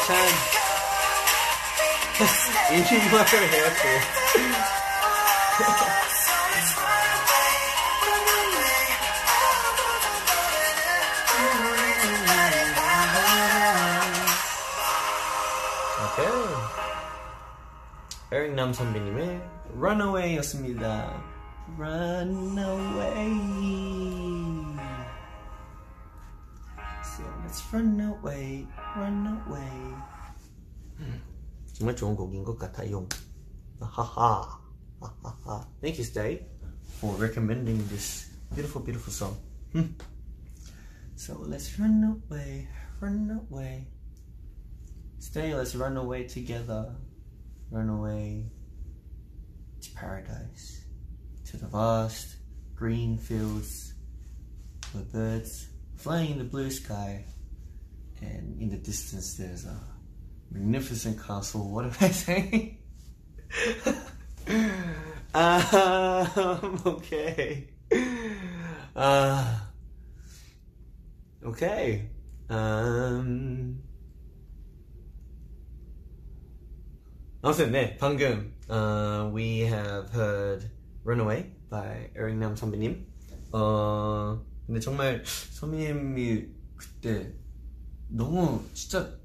찬찬 0.08 0.18
이말 3.08 3.26
해야지. 3.28 3.82
오케이. 16.06 16.32
에릭남 18.32 18.72
선배님의 18.72 19.42
Runaway였습니다. 19.76 21.22
Runaway 21.78 23.34
좋은 31.97 32.15
곡인 32.17 32.45
것 32.45 32.57
같아요 32.59 33.07
하하 33.81 34.61
하하하 35.01 35.69
Thank 35.81 35.99
you 35.99 36.05
Stay 36.05 36.47
for 37.01 37.17
recommending 37.17 37.79
this 37.89 38.31
beautiful 38.55 38.83
beautiful 38.83 39.13
song 39.13 39.37
Hmm. 39.73 39.97
So 41.17 41.39
let's 41.47 41.79
run 41.79 42.03
away, 42.05 42.69
run 43.01 43.31
away 43.31 43.87
Stay, 45.23 45.55
let's 45.55 45.77
run 45.77 45.97
away 45.97 46.25
together. 46.25 46.97
Run 47.71 47.89
away 47.89 48.51
to 49.81 49.91
paradise. 49.93 50.85
To 51.45 51.57
the 51.57 51.69
vast 51.69 52.37
green 52.75 53.17
fields 53.17 53.95
where 54.91 55.05
birds 55.05 55.69
flying 55.95 56.33
in 56.33 56.39
the 56.39 56.45
blue 56.45 56.73
sky. 56.73 57.25
And 58.21 58.61
in 58.61 58.69
the 58.69 58.77
distance, 58.77 59.37
there's 59.37 59.65
a 59.65 59.81
magnificent 60.51 61.21
castle. 61.23 61.71
What 61.71 61.85
am 61.87 61.93
I 62.01 62.09
saying? 62.09 62.79
um, 65.35 66.81
okay. 66.87 67.69
Uh, 68.95 69.59
okay. 71.45 72.09
Um, 72.49 73.83
아무튼 77.43 77.73
네 77.73 77.97
방금 77.99 78.53
uh, 78.71 79.29
we 79.33 79.67
have 79.67 80.09
heard 80.11 80.71
Runaway 81.05 81.51
by 81.69 82.11
에릭남 82.15 82.55
선배님 82.55 83.05
어 83.51 84.41
근데 84.67 84.79
정말 84.79 85.25
선배님이 85.25 86.47
그때 86.77 87.33
너무 88.09 88.65
진짜 88.75 89.19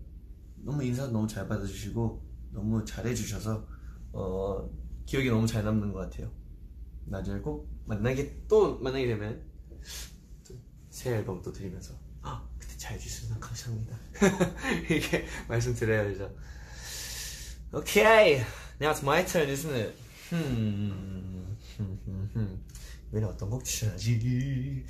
너무 0.63 0.83
인사 0.85 1.07
너무 1.09 1.27
잘 1.27 1.47
받아주시고 1.49 2.23
너무 2.53 2.85
잘해주셔서 2.85 3.67
어 4.13 4.71
기억이 5.07 5.29
너무 5.31 5.47
잘 5.47 5.65
남는 5.65 5.93
것 5.93 5.99
같아요 6.01 6.31
나중에 7.07 7.41
꼭 7.41 7.69
만나게 7.87 8.45
또 8.49 8.79
만나게 8.79 9.07
되면 9.07 9.43
또 10.47 10.55
새 10.91 11.17
앨범 11.17 11.41
또 11.43 11.53
드리면서 11.53 11.95
아 12.21 12.47
그때 12.59 12.77
잘 12.77 12.95
해주셔서 12.95 13.39
감사합니다 13.41 13.97
이렇게 14.91 15.27
말씀드려야죠 15.49 16.31
Okay, 17.75 18.45
now 18.79 18.91
it's 18.91 19.03
my 19.03 19.25
turn, 19.25 19.49
isn't 19.49 19.73
it? 19.73 19.95
Hmm. 20.29 21.57
우리는 23.11 23.27
어떤 23.27 23.49
곡 23.49 23.65
추천하지? 23.65 24.85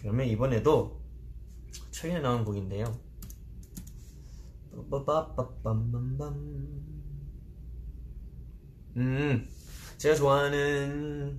그러면 0.00 0.26
이번에도 0.26 1.00
최근에 1.92 2.20
나온 2.22 2.44
곡인데요. 2.44 2.98
음, 8.96 9.48
제가 9.98 10.14
좋아하는 10.14 11.38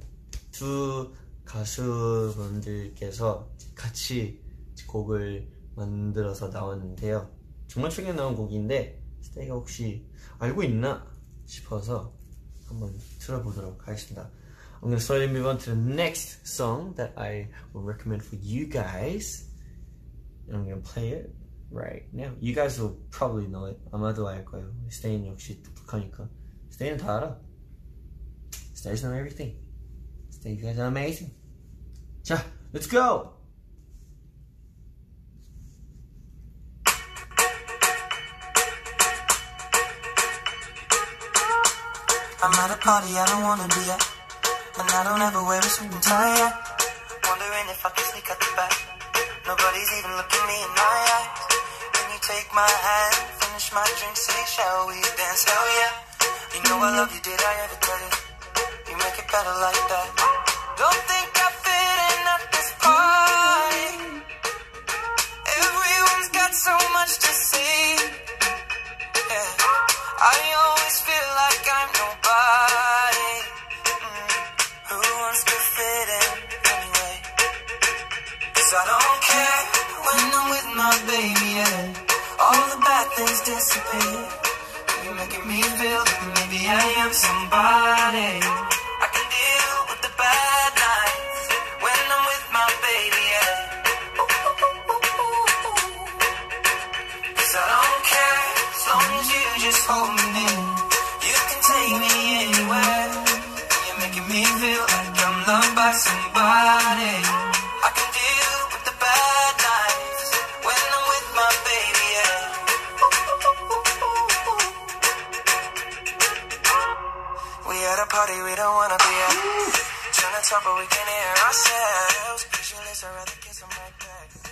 두 0.52 1.14
가수분들께서 1.46 3.50
같이 3.76 4.42
곡을 4.88 5.48
만들어서 5.76 6.50
나왔는데요. 6.50 7.30
정말 7.68 7.92
최근에 7.92 8.16
나온 8.16 8.36
곡인데 8.36 9.00
스테이가 9.22 9.54
혹시 9.54 10.04
알고 10.40 10.64
있나 10.64 11.06
싶어서 11.46 12.18
한번 12.66 12.98
들어보도록 13.20 13.88
하겠습니다. 13.88 14.32
I'm 14.82 14.90
gonna 14.90 14.98
slowly 14.98 15.30
move 15.30 15.48
on 15.48 15.60
to 15.60 15.74
the 15.74 15.94
next 15.94 16.46
song 16.46 16.96
that 16.96 17.14
I 17.18 17.48
will 17.74 17.86
recommend 17.86 18.24
for 18.24 18.38
you 18.44 18.68
guys. 18.70 19.48
And 20.48 20.58
I'm 20.58 20.66
gonna 20.66 20.82
play 20.82 21.14
it 21.14 21.34
right 21.71 22.05
now. 22.13 22.33
You 22.41 22.55
guys 22.55 22.79
will 22.79 22.97
probably 23.11 23.47
know 23.47 23.67
it. 23.67 23.79
아마도 23.93 24.29
알 24.29 24.45
거예요. 24.45 24.73
스테이는 24.91 25.27
역시 25.27 25.63
똑똑하니까. 25.63 26.29
스테이는 26.71 26.99
다 26.99 27.17
알아. 27.17 27.39
Stay's 28.75 29.03
know 29.03 29.15
everything. 29.15 29.57
Stay 30.31 30.55
you 30.55 30.63
guys 30.63 30.79
are 30.79 30.89
amazing. 30.89 31.33
자, 32.23 32.45
let's 32.73 32.87
go! 32.87 33.33
I'm 42.43 42.53
at 42.55 42.73
a 42.73 42.79
party 42.83 43.17
I 43.17 43.25
don't 43.27 43.43
wanna 43.45 43.69
be 43.69 43.91
at. 43.91 44.03
And 44.79 44.91
I 44.91 45.05
don't 45.05 45.23
ever 45.23 45.45
wear 45.45 45.61
a 45.61 45.63
suit 45.63 45.93
and 45.93 46.03
tie 46.03 46.66
Take 52.28 52.52
my 52.54 52.68
hand, 52.68 53.16
finish 53.40 53.72
my 53.72 53.88
drink, 53.96 54.18
say, 54.20 54.44
shall 54.52 54.88
we 54.88 55.00
dance? 55.16 55.48
Hell 55.48 55.68
yeah. 55.80 55.94
You 56.56 56.60
know 56.68 56.78
I 56.84 56.92
love 57.00 57.08
you, 57.16 57.22
did 57.24 57.40
I 57.40 57.54
ever 57.64 57.78
tell 57.80 58.02
you? 58.04 58.14
You 58.92 58.96
make 59.00 59.16
it 59.16 59.28
better 59.32 59.56
like 59.64 59.84
that. 59.88 60.08
Don't 60.76 61.02
think 61.08 61.30
I 61.40 61.48
fit 61.64 61.98
in 62.12 62.22
at 62.36 62.44
this 62.52 62.70
party. 62.84 63.92
Everyone's 65.56 66.30
got 66.36 66.52
so 66.52 66.76
much 67.00 67.16
to 67.24 67.32
say. 67.32 67.96
Yeah. 69.32 69.52
I 70.20 70.57
me 85.58 85.64
feel 85.64 86.04
that 86.06 86.22
maybe 86.38 86.62
I 86.70 86.86
am 87.02 87.10
somebody. 87.10 88.32
I 88.46 89.08
can 89.10 89.26
deal 89.26 89.78
with 89.90 90.02
the 90.06 90.14
bad 90.14 90.72
nights 90.86 91.42
when 91.82 92.00
I'm 92.14 92.24
with 92.30 92.46
my 92.54 92.68
baby, 92.86 93.24
yeah. 93.34 93.58
Cause 97.38 97.54
I 97.58 97.66
don't 97.74 98.02
care 98.14 98.44
as 98.70 98.84
long 98.86 99.10
as 99.18 99.28
you 99.34 99.46
just 99.66 99.82
hold 99.90 100.12
me 100.14 100.26
near. 100.38 100.62
You 101.26 101.38
can 101.50 101.60
take 101.74 101.96
me 102.06 102.14
anywhere. 102.46 103.10
You're 103.82 104.00
making 104.06 104.28
me 104.30 104.42
feel 104.62 104.84
like 104.94 105.18
I'm 105.26 105.38
loved 105.42 105.74
by 105.74 105.90
somebody. 106.06 107.27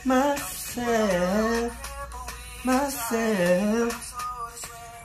Myself, 0.06 1.74
myself. 2.64 3.96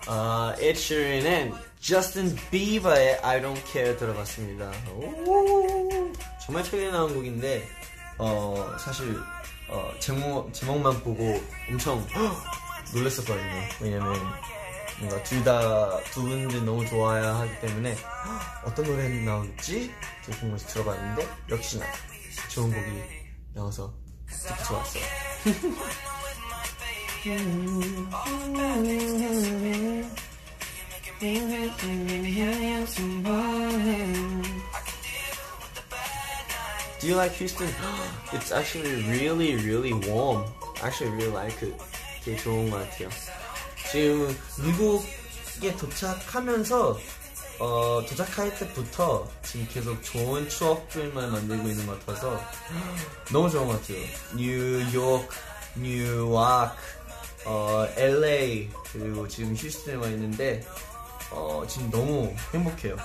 아, 0.07 0.55
Ed 0.59 0.79
Sheeran은 0.79 1.55
Justin 1.81 2.37
Bieber의 2.51 3.21
I 3.23 3.41
Don't 3.41 3.65
Care 3.73 3.97
들어봤습니다. 3.97 4.71
오, 4.93 6.13
정말 6.45 6.65
최근에 6.65 6.91
나온 6.91 7.15
곡인데, 7.15 7.67
어, 8.19 8.77
사실, 8.79 9.19
어, 9.69 9.91
제목, 10.01 10.53
제목만 10.53 11.03
보고 11.03 11.41
엄청 11.71 12.07
놀랐었거든요. 12.93 13.69
왜냐면, 13.81 14.15
뭔가 15.01 15.23
둘 15.23 15.43
다, 15.43 16.01
두 16.13 16.23
분들 16.23 16.65
너무 16.65 16.87
좋아야 16.87 17.35
하기 17.37 17.61
때문에, 17.61 17.97
어떤 18.65 18.85
노래 18.85 19.09
나올지 19.09 19.91
되게 20.25 20.39
궁금해서 20.39 20.69
들어봤는데, 20.69 21.29
역시나 21.49 21.87
좋은 22.51 22.71
곡이 22.71 23.03
나와서 23.55 23.93
듣기 24.29 24.65
좋았어요. 24.65 25.05
Do 37.01 37.09
you 37.09 37.17
like 37.17 37.33
Houston? 37.33 37.69
It's 38.33 38.53
actually 38.53 39.03
really, 39.05 39.57
really 39.57 39.93
warm. 39.93 40.45
I 40.83 40.89
actually 40.89 41.15
really 41.17 41.33
like 41.33 41.63
it. 41.63 41.75
되게 42.23 42.37
좋은 42.37 42.69
것 42.69 42.79
같아요. 42.91 43.09
지금 43.91 44.37
미국에 44.65 45.77
도착하면서 45.77 46.99
어, 47.59 48.03
도착할 48.09 48.55
때부터 48.57 49.29
지금 49.43 49.67
계속 49.69 50.03
좋은 50.03 50.49
추억들만 50.49 51.31
만들고 51.33 51.69
있는 51.69 51.87
것 51.87 51.99
같아서 52.07 52.41
너무 53.33 53.51
좋은 53.51 53.67
것 53.67 53.81
같아요. 53.81 53.99
뉴욕, 54.35 55.29
뉴아크, 55.77 56.77
어, 57.47 57.87
LA 57.97 58.71
그리고 58.93 59.29
지금 59.29 59.55
휴스턴에 59.55 59.97
와 59.97 60.07
있는데 60.09 60.65
어, 61.31 61.65
지금 61.69 61.91
너무 61.91 62.35
행복해요. 62.55 62.97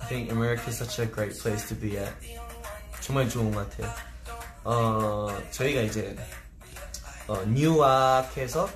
I 0.00 0.08
think 0.08 0.30
America 0.30 0.68
is 0.68 0.76
such 0.76 1.00
a 1.00 1.10
great 1.10 1.36
place 1.40 1.66
to 1.68 1.76
be 1.76 1.96
at. 1.96 2.14
정말 3.00 3.28
좋은 3.28 3.50
것 3.50 3.68
같아요. 3.70 3.92
어, 4.64 5.28
저희가 5.50 5.80
이제 5.80 6.16
어, 7.26 7.42
뉴아크에서 7.46 8.68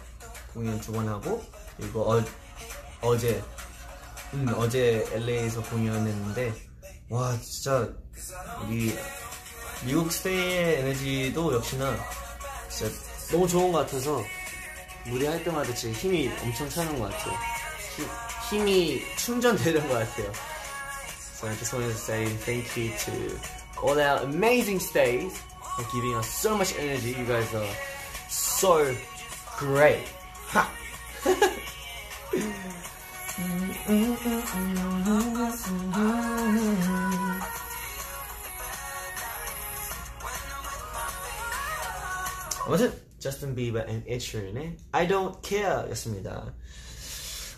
공연 0.58 0.80
두 0.80 0.90
번 0.92 1.06
하고 1.08 1.40
그리고 1.76 2.12
어, 2.12 2.24
어제 3.02 3.40
음, 4.34 4.52
어제 4.56 5.06
LA에서 5.12 5.62
공연했는데 5.62 6.52
와 7.10 7.38
진짜 7.40 7.88
우리 8.66 8.92
미국 9.84 10.10
스테이의 10.10 10.80
에너지도 10.80 11.54
역시나 11.54 11.96
진짜 12.68 12.92
너무 13.30 13.46
좋은 13.46 13.70
것 13.70 13.78
같아서 13.86 14.20
무대할 15.06 15.42
때마다 15.44 15.72
진짜 15.74 15.96
힘이 16.00 16.28
엄청 16.42 16.68
차는 16.68 16.98
것 16.98 17.08
같아요. 17.10 17.34
힘, 17.96 18.58
힘이 18.58 19.02
충전되는 19.16 19.86
것 19.88 19.94
같아요. 19.94 20.32
So 21.36 21.46
I 21.46 21.54
just 21.56 21.72
wanted 21.72 21.92
to 21.92 21.98
say 21.98 22.26
thank 22.44 22.76
you 22.76 22.90
to 23.06 23.12
all 23.80 23.96
our 24.00 24.24
amazing 24.24 24.80
stays 24.80 25.38
for 25.76 25.84
giving 25.94 26.16
us 26.16 26.26
so 26.28 26.56
much 26.56 26.74
energy. 26.76 27.14
You 27.16 27.24
guys 27.24 27.54
are 27.54 27.70
so 28.28 28.92
great. 29.56 30.17
아무튼 42.66 42.92
Justin 43.18 43.54
Bieber 43.54 43.88
and 43.88 44.04
Ed 44.06 44.20
Sheeran의 44.20 44.76
I 44.92 45.08
Don't 45.08 45.42
Care 45.42 45.88
였습니다. 45.90 46.52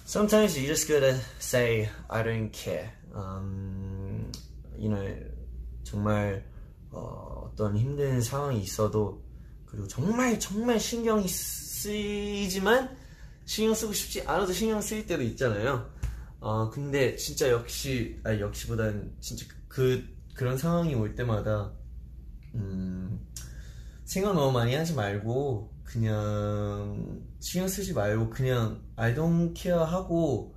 Sometimes 0.07 0.57
you 0.59 0.67
just 0.67 0.87
gotta 0.87 1.19
say 1.41 1.89
I 2.09 2.23
don't 2.23 2.51
care. 2.53 2.91
Um, 3.15 4.31
you 4.79 4.89
know, 4.89 5.05
정말 5.85 6.45
어, 6.91 7.53
떤 7.57 7.77
힘든 7.77 8.21
상황이 8.21 8.61
있어도 8.61 9.23
그리고 9.67 9.87
정말 9.89 10.39
정말 10.39 10.79
신경이 10.79 11.27
쓰 11.29 11.60
이지만 11.89 12.97
신경 13.45 13.75
쓰고 13.75 13.93
싶지 13.93 14.23
않아도 14.23 14.53
신경 14.53 14.81
쓰일 14.81 15.07
때도 15.07 15.23
있잖아요. 15.23 15.91
어 16.41 16.71
근데 16.71 17.17
진짜 17.17 17.51
역시 17.51 18.21
아 18.25 18.39
역시보다는 18.39 19.17
진짜 19.21 19.47
그 19.69 20.05
그런 20.35 20.57
상황이 20.57 20.95
올 20.95 21.15
때마다 21.15 21.73
음 22.55 23.21
생각 24.05 24.35
너무 24.35 24.53
많이 24.53 24.75
하지 24.75 24.95
말고 24.95 25.73
그냥 25.85 27.23
신경 27.41 27.69
쓰지 27.69 27.93
말고 27.93 28.31
그냥 28.31 28.83
I 28.97 29.15
don't 29.15 29.57
care 29.57 29.85
하고 29.85 30.55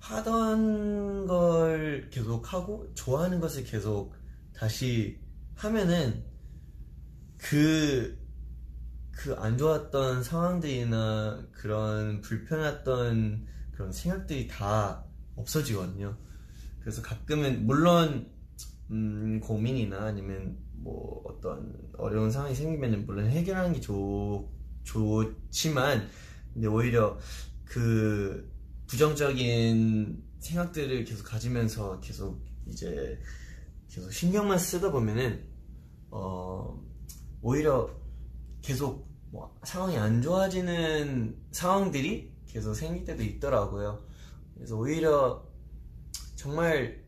하던 0.00 1.26
걸 1.26 2.08
계속 2.10 2.52
하고 2.52 2.92
좋아하는 2.94 3.40
것을 3.40 3.64
계속 3.64 4.14
다시 4.54 5.20
하면은 5.54 6.24
그 7.38 8.21
그 9.12 9.36
안 9.38 9.56
좋았던 9.56 10.24
상황들이나 10.24 11.46
그런 11.52 12.20
불편했던 12.22 13.46
그런 13.72 13.92
생각들이 13.92 14.48
다 14.48 15.04
없어지거든요. 15.36 16.16
그래서 16.80 17.02
가끔은 17.02 17.66
물론 17.66 18.30
음, 18.90 19.40
고민이나 19.40 20.06
아니면 20.06 20.58
뭐 20.72 21.22
어떤 21.26 21.72
어려운 21.96 22.30
상황이 22.30 22.54
생기면 22.54 23.06
물론 23.06 23.28
해결하는 23.28 23.74
게 23.74 23.80
좋, 23.80 24.50
좋지만 24.82 26.08
근데 26.52 26.66
오히려 26.66 27.18
그 27.64 28.50
부정적인 28.88 30.22
생각들을 30.40 31.04
계속 31.04 31.24
가지면서 31.24 32.00
계속 32.00 32.44
이제 32.66 33.18
계속 33.88 34.10
신경만 34.10 34.58
쓰다 34.58 34.90
보면은 34.90 35.44
어 36.10 36.82
오히려 37.40 38.01
계속 38.62 39.08
뭐 39.30 39.54
상황이 39.64 39.96
안 39.96 40.22
좋아지는 40.22 41.36
상황들이 41.52 42.32
계속 42.46 42.74
생길 42.74 43.04
때도 43.04 43.22
있더라고요. 43.22 44.04
그래서 44.54 44.76
오히려 44.76 45.44
정말 46.36 47.02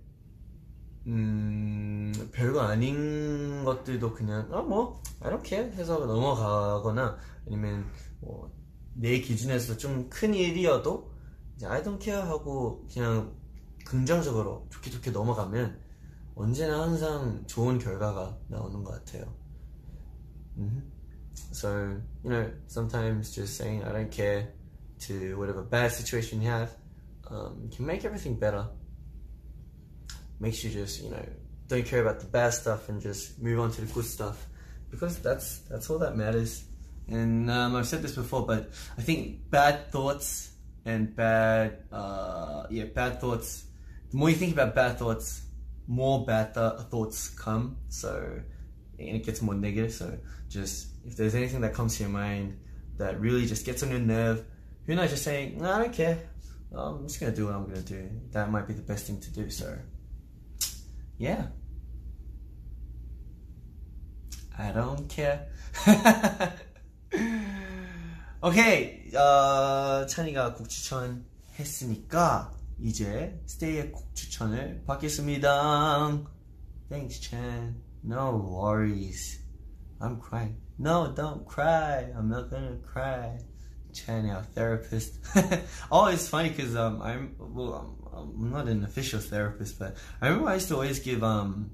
음 1.07 2.13
별거 2.33 2.61
아닌 2.61 3.65
것들도 3.65 4.13
그냥 4.15 4.49
아 4.53 4.63
뭐 4.63 5.03
이렇게 5.25 5.59
해서 5.59 5.99
넘어가거나 6.07 7.19
아니면 7.47 7.87
뭐 8.21 8.51
내 8.97 9.21
기준에서 9.21 9.77
좀 9.77 10.09
큰 10.09 10.35
일이어도 10.35 11.11
이제 11.57 11.67
I 11.67 11.83
don't 11.83 12.01
care 12.01 12.23
하고 12.27 12.87
그냥 12.93 13.35
긍정적으로 13.85 14.67
좋게 14.71 14.91
좋게 14.91 15.11
넘어가면 15.11 15.79
언제나 16.37 16.83
항상 16.83 17.45
좋은 17.47 17.79
결과가 17.79 18.39
나오는 18.49 18.83
것 18.85 18.93
같아요. 18.93 19.35
음. 20.57 20.93
So, 21.35 21.97
you 22.23 22.31
know, 22.31 22.51
sometimes 22.67 23.35
just 23.35 23.57
saying 23.57 23.85
I 23.85 23.93
don't 23.93 24.11
care 24.11 24.49
to 25.01 25.39
whatever 25.39 25.63
bad 25.63 25.93
situation 25.93 26.41
you 26.41 26.49
have 26.49 26.75
um, 27.31 27.71
can 27.75 27.87
make 27.87 28.05
everything 28.05 28.37
better. 28.37 28.67
Makes 30.41 30.65
you 30.65 30.71
just, 30.71 31.03
you 31.03 31.11
know, 31.11 31.25
don't 31.69 31.87
care 31.87 32.03
about 32.03 32.21
the 32.21 32.27
bad 32.27 32.53
stuff 32.55 32.89
and 32.89 33.01
just 33.01 33.41
move 33.41 33.61
on 33.61 33.71
to 33.73 33.81
the 33.81 33.93
good 33.93 34.05
stuff 34.05 34.47
because 34.91 35.19
that's 35.19 35.59
that's 35.71 35.91
all 35.91 35.99
that 35.99 36.17
matters. 36.17 36.65
And 37.09 37.51
um, 37.51 37.77
I've 37.77 37.87
said 37.87 38.03
this 38.03 38.15
before, 38.15 38.47
but 38.47 38.71
I 38.97 39.03
think 39.03 39.51
bad 39.51 39.91
thoughts 39.91 40.53
and 40.85 41.15
bad, 41.15 41.85
uh, 41.93 42.67
yeah, 42.71 42.85
bad 42.85 43.21
thoughts. 43.21 43.65
The 44.11 44.17
more 44.17 44.31
you 44.31 44.37
think 44.37 44.53
about 44.53 44.75
bad 44.75 44.99
thoughts, 44.99 45.43
more 45.87 46.25
bad 46.25 46.55
th- 46.55 46.89
thoughts 46.91 47.29
come. 47.29 47.77
So 47.89 48.41
and 48.98 49.16
it 49.16 49.26
gets 49.26 49.42
more 49.42 49.56
negative. 49.56 49.94
So 49.94 50.18
just 50.50 50.88
if 51.06 51.16
there's 51.16 51.36
anything 51.36 51.62
that 51.62 51.74
comes 51.74 51.98
to 51.98 52.04
your 52.04 52.12
mind 52.12 52.58
that 52.98 53.20
really 53.20 53.46
just 53.46 53.66
gets 53.66 53.84
on 53.84 53.90
your 53.90 54.00
nerve, 54.00 54.44
who 54.86 54.96
knows? 54.96 55.10
Just 55.10 55.24
saying, 55.24 55.58
no, 55.60 55.72
I 55.72 55.78
don't 55.80 55.94
care. 55.94 56.20
I'm 56.76 57.08
just 57.08 57.20
gonna 57.20 57.36
do 57.36 57.46
what 57.46 57.56
I'm 57.56 57.66
gonna 57.68 57.82
do. 57.82 58.10
That 58.32 58.52
might 58.52 58.68
be 58.68 58.74
the 58.74 58.82
best 58.82 59.08
thing 59.08 59.20
to 59.20 59.32
do. 59.32 59.50
So 59.50 59.78
yeah, 61.18 61.48
I 64.58 64.72
don't 64.72 65.08
care. 65.08 65.48
오케이, 68.42 69.14
어, 69.14 70.06
찬이가 70.08 70.54
곡 70.54 70.70
추천 70.70 71.26
했으니까 71.60 72.54
이제 72.80 73.38
스테이의 73.46 73.92
곡 73.92 74.16
추천을 74.16 74.82
받겠습니다. 74.86 76.24
Thanks, 76.90 77.20
Chan. 77.20 77.83
No 78.05 78.37
worries. 78.37 79.41
I'm 80.01 80.21
crying. 80.21 80.61
No, 80.79 81.11
don't 81.17 81.47
cry. 81.47 82.13
I'm 82.15 82.29
not 82.29 82.51
gonna 82.51 82.77
cry. 82.85 83.39
Chan, 83.95 84.29
our 84.29 84.43
therapist. 84.43 85.21
oh, 85.91 86.07
it's 86.07 86.29
funny 86.29 86.51
because 86.51 86.77
um, 86.77 87.01
I'm 87.01 87.35
well, 87.39 87.97
I'm, 88.13 88.43
I'm 88.43 88.51
not 88.51 88.67
an 88.67 88.85
official 88.85 89.21
therapist, 89.21 89.79
but 89.79 89.97
I 90.21 90.29
remember 90.29 90.51
I 90.51 90.55
used 90.55 90.69
to 90.69 90.75
always 90.75 90.99
give 90.99 91.23
um, 91.23 91.71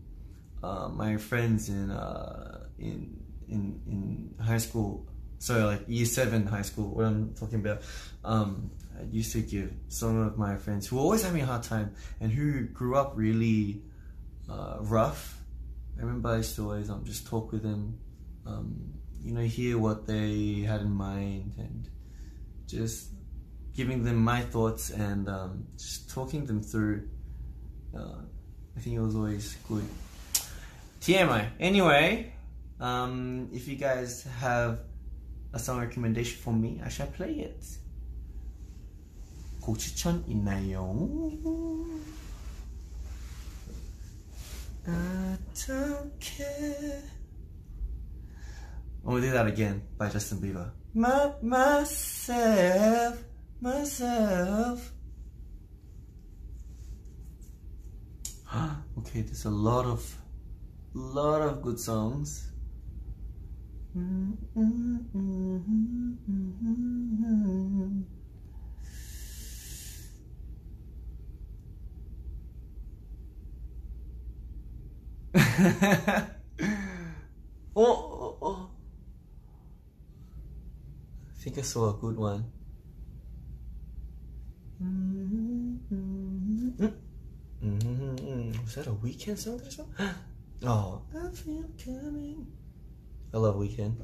uh, 0.62 0.88
my 0.88 1.16
friends 1.16 1.68
in 1.68 1.90
uh, 1.90 2.66
in 2.78 3.16
in 3.48 3.80
in 3.86 4.44
high 4.44 4.58
school. 4.58 5.08
sorry, 5.38 5.64
like 5.64 5.84
year 5.88 6.06
seven 6.06 6.46
high 6.46 6.62
school. 6.62 6.94
What 6.94 7.06
I'm 7.06 7.34
talking 7.34 7.58
about. 7.60 7.82
Um, 8.24 8.70
I 8.98 9.04
used 9.10 9.32
to 9.32 9.40
give 9.40 9.72
some 9.88 10.20
of 10.20 10.36
my 10.36 10.56
friends 10.58 10.86
who 10.86 10.98
always 10.98 11.22
having 11.22 11.42
a 11.42 11.46
hard 11.46 11.62
time 11.62 11.94
and 12.20 12.30
who 12.30 12.66
grew 12.66 12.96
up 12.96 13.12
really 13.16 13.82
uh, 14.48 14.76
rough. 14.80 15.39
I 15.99 16.01
remember 16.01 16.29
I 16.29 16.37
used 16.37 16.55
to 16.57 16.63
always 16.63 16.89
um, 16.89 17.03
just 17.05 17.27
talk 17.27 17.51
with 17.51 17.63
them, 17.63 17.99
um, 18.45 18.93
you 19.23 19.33
know, 19.33 19.41
hear 19.41 19.77
what 19.77 20.07
they 20.07 20.65
had 20.67 20.81
in 20.81 20.91
mind 20.91 21.53
and 21.57 21.89
just 22.67 23.09
giving 23.75 24.03
them 24.03 24.17
my 24.17 24.41
thoughts 24.41 24.89
and 24.89 25.29
um, 25.29 25.67
just 25.77 26.09
talking 26.09 26.45
them 26.45 26.61
through. 26.61 27.07
Uh, 27.95 28.21
I 28.75 28.79
think 28.79 28.97
it 28.97 29.01
was 29.01 29.15
always 29.15 29.55
good. 29.67 29.85
TMI. 31.01 31.47
Anyway, 31.59 32.33
um, 32.79 33.49
if 33.53 33.67
you 33.67 33.75
guys 33.75 34.23
have 34.39 34.79
a 35.53 35.59
song 35.59 35.79
recommendation 35.79 36.37
for 36.41 36.53
me, 36.53 36.81
I 36.83 36.89
shall 36.89 37.07
play 37.07 37.33
it. 37.39 37.63
곡 39.65 39.79
추천 39.79 40.23
있나요? 40.27 40.93
I 44.90 45.38
don't 45.66 46.20
care. 46.20 47.02
I'm 49.04 49.10
gonna 49.10 49.20
do 49.20 49.30
that 49.30 49.46
again 49.46 49.82
by 49.96 50.08
Justin 50.08 50.38
Bieber. 50.38 50.70
My, 50.94 51.32
my 51.42 51.84
myself, 52.30 53.22
myself. 53.60 54.92
okay, 58.98 59.22
there's 59.22 59.44
a 59.44 59.50
lot 59.50 59.86
of, 59.86 60.02
lot 60.94 61.42
of 61.42 61.62
good 61.62 61.78
songs. 61.78 62.52
Mm-hmm, 63.96 64.32
mm-hmm, 64.56 65.56
mm-hmm, 66.30 68.02
oh, 75.59 76.31
oh, 77.75 78.37
oh. 78.41 78.69
I 81.27 81.33
think 81.43 81.57
I 81.57 81.61
saw 81.61 81.89
a 81.89 81.93
good 81.93 82.17
one. 82.17 82.45
Was 88.63 88.75
that 88.75 88.87
a 88.87 88.93
weekend 88.93 89.39
song? 89.39 89.57
That 89.57 89.67
I 89.67 89.69
saw? 89.69 89.83
Oh, 90.63 91.01
I 91.13 91.29
feel 91.35 91.65
coming. 91.83 92.47
I 93.33 93.37
love 93.37 93.57
Weekend. 93.57 94.01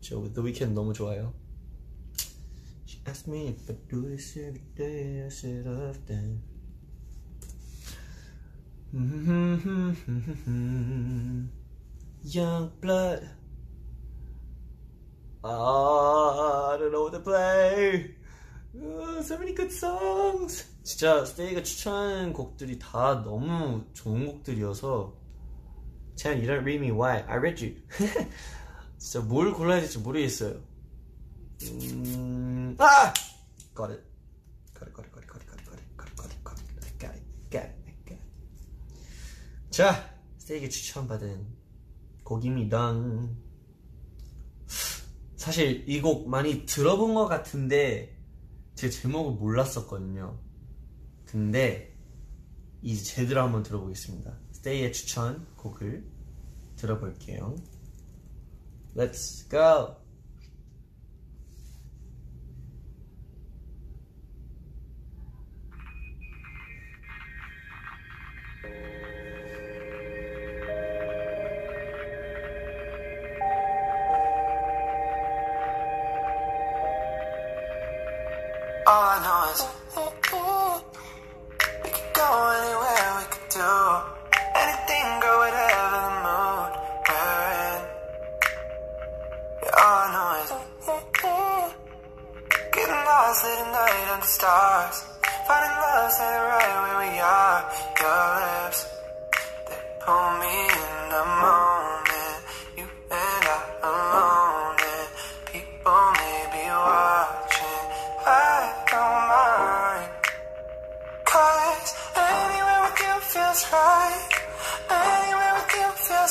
저 0.00 0.16
The 0.32 0.40
Weekend 0.40 0.74
너무 0.74 0.92
좋아요. 0.94 1.34
She 2.86 3.00
asked 3.06 3.28
me 3.28 3.48
if 3.48 3.68
I 3.68 3.74
do 3.88 4.08
this 4.08 4.36
every 4.38 4.62
day. 4.76 5.26
I 5.26 5.28
said 5.28 5.66
often. 5.66 6.40
Young 12.23 12.71
blood. 12.79 13.29
Ah, 15.43 16.77
know 16.79 17.03
what 17.03 17.11
to 17.11 17.19
play. 17.19 18.15
Uh, 18.73 19.21
so 19.21 19.37
many 19.37 19.53
good 19.53 19.69
songs. 19.69 20.63
진짜 20.83 21.25
스테이가 21.25 21.61
추천한 21.63 22.31
곡들이 22.31 22.79
다 22.79 23.21
너무 23.21 23.83
좋은 23.93 24.27
곡들이어서 24.27 25.13
Chan, 26.15 26.37
you 26.37 26.47
don't 26.47 26.63
read 26.63 26.79
me. 26.79 26.91
Why? 26.91 27.25
I 27.27 27.35
read 27.35 27.61
you. 27.61 27.75
진짜 28.97 29.19
뭘 29.27 29.51
골라야 29.51 29.81
될지 29.81 29.99
모르겠어요. 29.99 30.61
음... 31.63 32.77
아! 32.79 33.13
Got 33.75 33.91
it. 33.91 34.01
Got 34.73 34.87
it, 34.87 34.93
got 34.95 35.05
it, 35.05 35.11
got 35.11 35.21
it, 35.21 35.27
got 35.27 35.41
it, 35.41 35.47
got 35.51 35.59
it, 35.59 35.65
got 35.67 36.07
it, 36.07 36.15
got 36.15 36.31
it, 36.31 36.31
got 36.31 36.31
it, 36.31 36.39
got 36.45 36.55
it, 36.55 36.63
got 36.77 36.85
it, 36.85 36.95
got 37.01 37.11
it, 37.11 37.19
I 37.45 37.59
got 37.59 37.65
it. 37.65 37.85
자, 39.75 40.09
스테이크 40.37 40.69
추천받은 40.69 41.45
곡입니다. 42.23 42.93
사실 45.35 45.83
이 45.89 45.99
곡 46.01 46.29
많이 46.29 46.65
들어본 46.65 47.13
것 47.13 47.27
같은데 47.27 48.17
제 48.75 48.89
제목을 48.89 49.33
몰랐었거든요. 49.33 50.39
근데 51.25 51.93
이제 52.81 53.03
제대로 53.03 53.41
한번 53.41 53.63
들어보겠습니다. 53.63 54.39
스테이의 54.53 54.93
추천 54.93 55.45
곡을 55.57 56.09
들어볼게요. 56.77 57.57
Let's 58.95 59.49
go! 59.49 59.97
pause. 79.45 79.84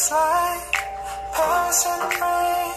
side, 0.09 0.61
passing 1.32 2.09
me, 2.20 2.72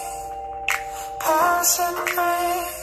passing 1.20 2.16
me. 2.16 2.77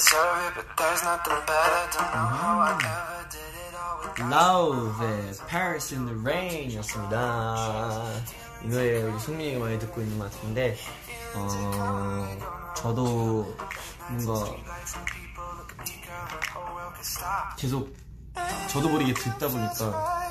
Deserve 0.00 0.48
it, 0.48 0.54
but 0.56 0.66
there's 0.78 1.02
nothing 1.04 1.40
better. 1.46 1.82
Don't 1.92 2.12
know 2.16 2.28
how 2.40 2.56
I 2.60 2.72
ever 2.72 3.28
did 3.28 3.52
it 3.66 3.74
all 3.76 3.96
without 4.00 4.30
Love, 4.30 5.46
Paris 5.46 5.92
in 5.92 6.06
the 6.06 6.14
Rain 6.14 6.70
였습니다. 6.76 7.16
이 8.64 8.68
노래 8.68 9.02
우리 9.02 9.18
승민이가 9.18 9.60
많이 9.60 9.78
듣고 9.78 10.00
있는 10.00 10.18
것 10.18 10.30
같은데, 10.30 10.76
어, 11.34 12.72
저도 12.76 13.54
뭔가 14.08 14.54
계속 17.58 17.94
저도 18.68 18.88
모르게 18.88 19.12
듣다 19.12 19.48
보니까, 19.48 20.30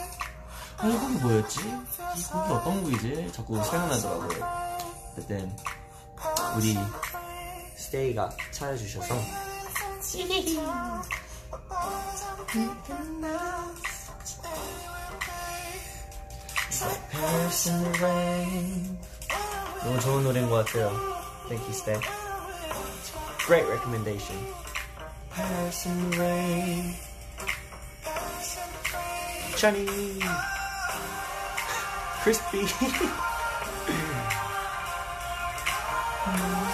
아, 0.77 0.87
이 0.87 0.97
곡이 0.97 1.13
뭐였지? 1.21 1.59
이 1.59 2.23
곡이 2.23 2.53
어떤 2.53 2.83
곡이지? 2.83 3.31
자꾸 3.33 3.63
생각나더라고요. 3.63 4.77
그땐 5.15 5.55
우리 6.57 6.77
스테이가 7.77 8.29
찾아주셔서 8.51 9.48
Paris 17.10 17.66
in 17.68 17.82
the 17.84 17.98
rain 18.00 18.98
너무 19.82 20.00
좋은 20.00 20.24
노래인 20.24 20.50
것 20.50 20.64
같아요 20.64 20.90
Thank 21.48 21.62
you, 21.68 21.74
Stay 21.74 22.00
Great 23.46 23.66
recommendation 23.68 24.36
Paris 25.30 25.86
in 25.86 26.10
the 26.10 26.18
rain 26.18 26.94
Johnny 29.56 29.86
Crispy 32.22 32.66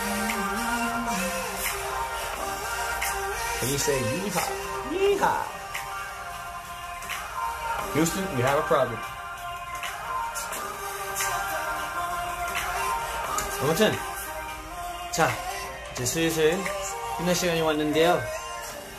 Can 3.65 3.71
you 3.71 3.79
say 3.79 3.97
yeehaw? 3.97 4.49
Yeehaw! 4.93 5.41
Houston, 7.93 8.23
we 8.37 8.43
have 8.43 8.59
a 8.59 8.61
problem. 8.61 8.99
아무튼 13.63 13.91
자 15.11 15.31
이제 15.93 16.05
슬슬 16.05 16.59
끝날 17.17 17.33
시간이 17.33 17.61
왔는데요 17.61 18.21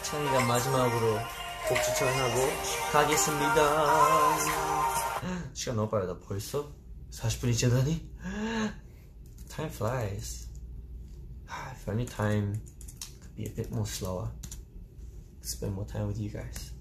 찬이가 0.02 0.44
마지막으로 0.46 1.20
곡 1.68 1.82
추천하고 1.84 2.48
가겠습니다 2.90 4.36
시간 5.54 5.76
너무 5.76 5.88
빠르다 5.88 6.18
벌써 6.26 6.72
40분이 7.12 7.56
지나다니 7.56 8.10
Time 9.48 9.70
flies 9.72 10.48
If 11.70 11.88
only 11.88 12.06
time 12.06 12.60
could 13.20 13.36
be 13.36 13.44
a 13.44 13.54
bit 13.54 13.70
more 13.70 13.86
slower 13.86 14.28
Spend 15.46 15.72
more 15.72 15.86
time 15.86 16.08
with 16.08 16.20
you 16.20 16.30
guys 16.30 16.74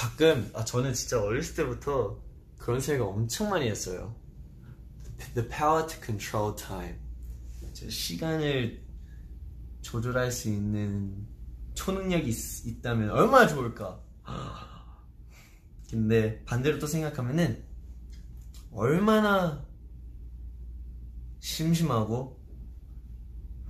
가끔 0.00 0.50
아 0.54 0.64
저는 0.64 0.94
진짜 0.94 1.20
어렸을 1.20 1.56
때부터 1.56 2.22
그런 2.56 2.80
생각 2.80 3.06
엄청 3.06 3.50
많이 3.50 3.68
했어요 3.68 4.14
The 5.34 5.48
power 5.48 5.86
to 5.86 6.00
control 6.02 6.56
time. 6.56 6.96
저 7.72 7.88
시간을 7.88 8.82
조절할 9.82 10.32
수 10.32 10.48
있는 10.48 11.26
초능력이 11.74 12.30
있, 12.30 12.66
있다면 12.66 13.10
얼마나 13.10 13.46
좋을까. 13.46 14.02
근데 15.88 16.42
반대로 16.44 16.78
또 16.78 16.86
생각하면은 16.86 17.64
얼마나 18.72 19.64
심심하고 21.40 22.40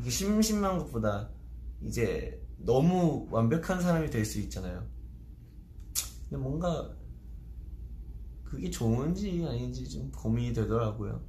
심심한 0.09 0.79
것보다 0.79 1.31
이제 1.87 2.41
너무 2.59 3.27
완벽한 3.31 3.81
사람이 3.81 4.11
될 4.11 4.25
수 4.25 4.39
있잖아요. 4.41 4.87
근데 6.29 6.37
뭔가 6.37 6.95
그게 8.45 8.71
좋은지 8.71 9.45
아닌지 9.47 9.89
좀 9.89 10.11
고민이 10.13 10.53
되더라고요. 10.53 11.25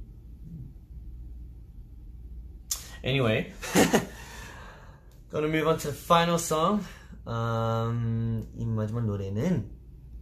Anyway, 3.04 3.52
gonna 5.30 5.48
move 5.48 5.66
on 5.68 5.78
to 5.78 5.90
the 5.90 5.96
final 6.04 6.36
song. 6.36 6.82
음, 7.26 8.48
이 8.56 8.64
마지막 8.64 9.04
노래는 9.06 9.70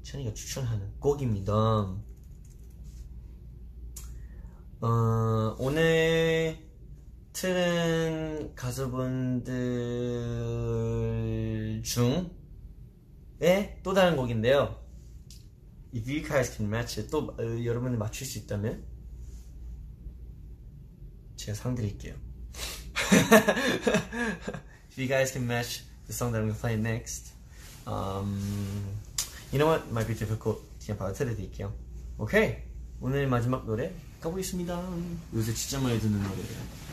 천이가 0.03 0.33
추천하는 0.35 0.99
곡입니다. 0.99 1.53
어, 4.83 5.57
오늘 5.59 6.57
틀은 7.33 8.55
가수분들 8.55 9.51
중에 11.85 13.81
또 13.83 13.95
다른 13.95 14.17
곡인데요. 14.17 14.79
If 15.95 16.09
you 16.11 16.23
guys 16.23 16.57
can 16.57 16.69
match 16.69 17.01
it, 17.01 17.11
또 17.11 17.35
어, 17.39 17.65
여러분이 17.65 17.97
맞출 17.97 18.27
수 18.27 18.39
있다면 18.39 18.85
제가 21.37 21.55
상 21.57 21.75
드릴게요. 21.75 22.15
If 24.91 24.99
you 24.99 25.09
guys 25.09 25.33
can 25.33 25.45
match 25.45 25.85
the 26.07 26.13
song 26.13 26.33
that 26.33 26.43
I'm 26.43 26.49
gonna 26.49 26.61
play 26.61 26.77
next, 26.77 27.33
um, 27.87 28.39
you 29.53 29.59
know 29.59 29.67
what? 29.67 29.89
Might 29.91 30.07
be 30.07 30.15
difficult. 30.15 30.63
그냥 30.85 30.99
바로 30.99 31.13
틀어드릴게요. 31.13 31.73
오케이. 32.19 32.57
오늘 33.01 33.27
마지막 33.27 33.65
노래 33.65 33.93
가보겠습니다. 34.21 34.79
요새 35.35 35.55
진짜 35.55 35.81
많이 35.81 35.99
듣는 35.99 36.23
노래예요. 36.23 36.90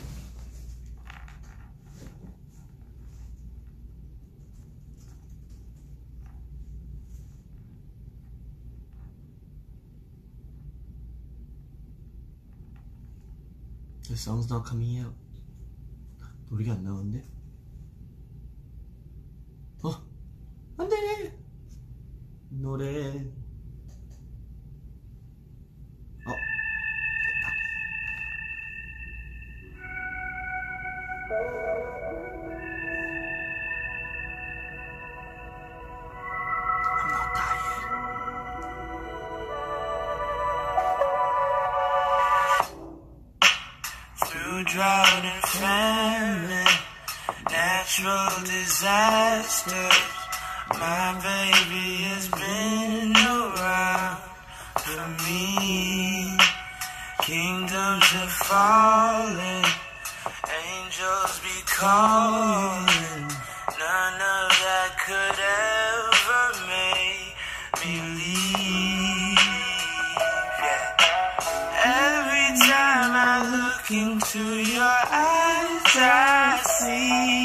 Song's 14.18 14.50
not 14.50 14.68
coming 14.68 14.98
out. 15.00 15.14
노래가 16.50 16.72
안 16.72 16.82
나오는데? 16.82 17.24
어, 19.84 19.90
안 20.76 20.88
돼! 20.88 21.38
노래. 22.50 23.32
어, 26.26 26.32
됐다. 27.24 27.58
Drought 44.64 45.24
and 45.24 45.42
famine, 45.44 46.66
natural 47.48 48.44
disasters, 48.44 50.02
my 50.70 51.14
baby 51.22 52.02
has 52.10 52.28
been 52.28 53.14
around 53.14 54.18
for 54.78 55.06
me. 55.24 56.36
Kingdoms 57.22 58.04
have 58.04 58.32
fallen, 58.32 59.64
angels 60.66 61.40
be 61.40 61.62
calling. 61.66 63.07
Into 73.90 74.38
your 74.38 74.82
eyes, 74.82 75.96
I 75.96 76.60
see 76.62 77.37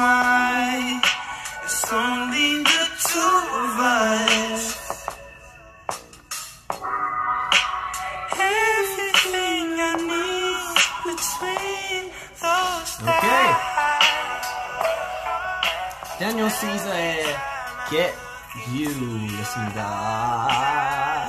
It's 0.00 1.92
only 1.92 2.62
the 2.62 2.84
two 3.02 3.38
of 3.62 3.78
us. 3.82 4.62
Everything 8.30 9.74
I 9.74 9.94
need 9.98 10.78
between 11.02 12.02
those 12.38 12.92
Okay. 13.02 13.48
Daniel 16.20 16.48
Caesar의 16.48 17.24
Get 17.90 18.14
you 18.70 18.94
였 19.42 21.27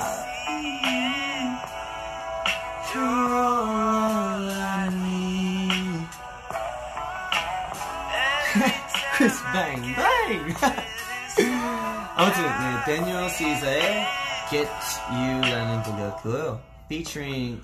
뱅 10.29 10.53
뱅. 11.35 11.61
아무튼 12.15 12.43
네, 12.43 12.83
데니얼 12.85 13.29
시저의 13.29 14.07
Get 14.49 14.69
You라는 15.11 15.83
곡이었고요. 15.83 16.61
Featuring 16.87 17.61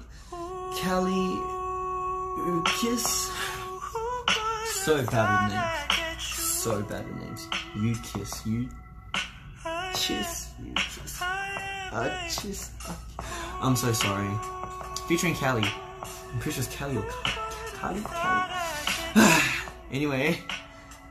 Kelly 0.82 1.38
Kiss. 2.80 3.32
So 4.84 5.06
bad 5.06 5.44
with 5.44 5.54
names. 5.54 6.24
So 6.24 6.82
bad 6.82 7.06
with 7.06 7.18
names. 7.18 7.48
You 7.76 7.96
kiss. 8.02 8.46
You 8.46 8.68
kiss. 9.94 10.50
You 10.60 10.74
kiss. 10.74 11.22
I 11.22 12.28
kiss. 12.30 12.72
I'm 13.62 13.76
so 13.76 13.92
sorry. 13.94 14.30
Featuring 15.08 15.36
Kelly. 15.36 15.68
I'm 16.34 16.40
pretty 16.40 16.56
sure 16.56 16.64
it's 16.64 16.76
Kelly 16.76 16.98
or 16.98 17.06
Kelly. 17.80 18.02
Kelly. 18.02 19.42
anyway. 19.92 20.40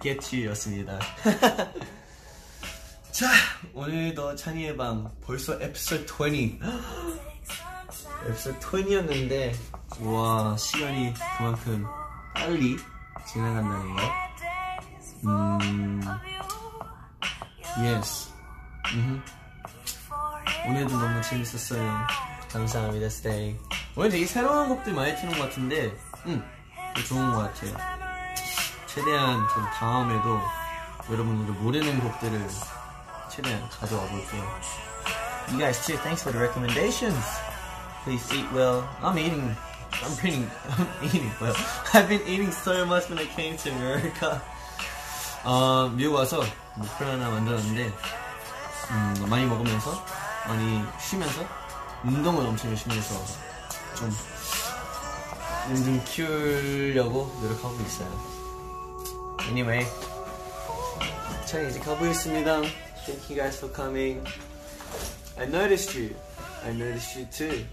You였습니다. 0.07 0.99
자, 3.11 3.27
오늘도 3.73 4.35
찬이의 4.35 4.77
방 4.77 5.11
벌써 5.23 5.59
에피소드 5.59 6.05
20. 6.23 6.59
에피소드 8.27 8.59
20였는데, 8.59 9.55
와, 10.01 10.55
시간이 10.57 11.13
그만큼 11.37 11.85
빨리 12.35 12.77
지나간다는 13.27 13.95
거. 13.95 14.01
음, 15.27 16.01
yes. 17.77 18.29
음흠. 18.93 19.21
오늘도 20.67 20.99
너무 20.99 21.21
재밌었어요. 21.23 22.07
감사합니다, 22.51 23.09
스테이. 23.09 23.55
오늘 23.95 24.11
되게 24.11 24.25
새로운 24.27 24.69
곡들 24.69 24.93
많이 24.93 25.15
트는 25.15 25.33
것 25.33 25.45
같은데, 25.45 25.91
음, 26.27 26.43
좋은 27.07 27.31
것 27.31 27.37
같아요. 27.39 28.04
최대한 28.95 29.45
좀 29.49 29.65
다음에도 29.73 30.41
여러분들도 31.11 31.59
모르는 31.61 31.99
곡들을 31.99 32.47
최대한 33.29 33.69
가져와 33.69 34.01
볼게요. 34.07 34.41
You 35.49 35.59
guys 35.59 35.85
too. 35.85 35.97
Thanks 35.97 36.23
for 36.23 36.31
the 36.31 36.39
recommendations. 36.39 37.19
Please 38.05 38.23
eat 38.33 38.47
well. 38.53 38.87
I'm 39.03 39.19
eating. 39.19 39.53
I'm 39.99 40.15
eating. 40.25 40.49
I'm 40.79 40.87
eating 41.03 41.29
well. 41.41 41.53
I've 41.93 42.07
been 42.07 42.21
eating 42.25 42.51
so 42.53 42.85
much 42.85 43.09
when 43.09 43.19
I 43.19 43.27
came 43.35 43.57
to 43.57 43.69
America. 43.69 44.41
어, 45.43 45.91
미국 45.93 46.15
와서 46.15 46.41
목표 46.75 47.03
하나 47.03 47.29
만들었는데 47.29 47.91
음, 48.91 49.25
많이 49.27 49.45
먹으면서 49.45 50.05
많이 50.47 50.81
쉬면서 51.01 51.45
운동을 52.05 52.45
엄청 52.45 52.69
열심히 52.69 52.95
해서 52.95 53.13
좀좀 55.67 56.01
키우려고 56.05 57.37
노력하고 57.41 57.75
있어요. 57.81 58.34
Anyway, 59.48 59.86
자 61.46 61.60
이제 61.62 61.78
가보겠습니다. 61.80 62.62
Thank 63.06 63.30
you 63.30 63.36
guys 63.36 63.58
for 63.58 63.74
coming. 63.74 64.24
I 65.38 65.46
noticed 65.46 65.98
you. 65.98 66.14
I 66.64 66.70
noticed 66.70 67.18
you 67.18 67.26
too. 67.30 67.64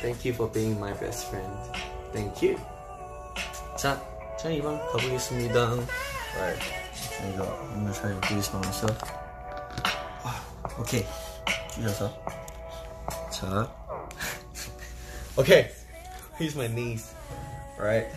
Thank 0.00 0.24
you 0.24 0.34
for 0.34 0.50
being 0.50 0.78
my 0.78 0.92
best 0.98 1.28
friend. 1.28 1.52
Thank 2.12 2.42
you. 2.42 2.58
자, 3.76 4.00
자 4.38 4.48
이만 4.48 4.78
가보겠습니다. 4.92 5.60
Alright. 6.36 6.80
저희가 7.18 7.44
오늘 7.74 7.92
잘 7.92 8.14
보겠습니다. 8.20 9.20
오케이. 10.78 11.06
줄여서. 11.74 12.10
자. 13.30 13.70
okay. 15.36 15.70
Here's 16.38 16.56
my 16.56 16.68
knees. 16.68 17.14
Right. 17.78 18.08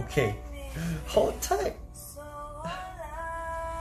Okay. 0.00 0.36
Hold 1.06 1.40
tight. 1.40 1.76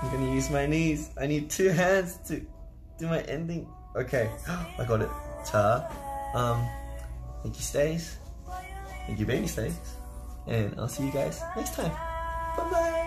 I'm 0.01 0.11
gonna 0.11 0.33
use 0.33 0.49
my 0.49 0.65
knees. 0.65 1.09
I 1.19 1.27
need 1.27 1.49
two 1.49 1.69
hands 1.69 2.17
to 2.27 2.45
do 2.97 3.07
my 3.07 3.21
ending. 3.21 3.67
Okay. 3.95 4.29
I 4.47 4.85
got 4.85 5.01
it. 5.01 5.09
Ta. 5.45 5.89
Um. 6.33 6.67
Thank 7.43 7.57
you, 7.57 7.63
Stays. 7.63 8.17
Thank 9.05 9.19
you, 9.19 9.25
baby 9.25 9.47
Stays. 9.47 9.77
And 10.47 10.73
I'll 10.79 10.87
see 10.87 11.05
you 11.05 11.11
guys 11.11 11.41
next 11.55 11.73
time. 11.75 11.91
Bye 12.57 12.69
bye. 12.71 13.04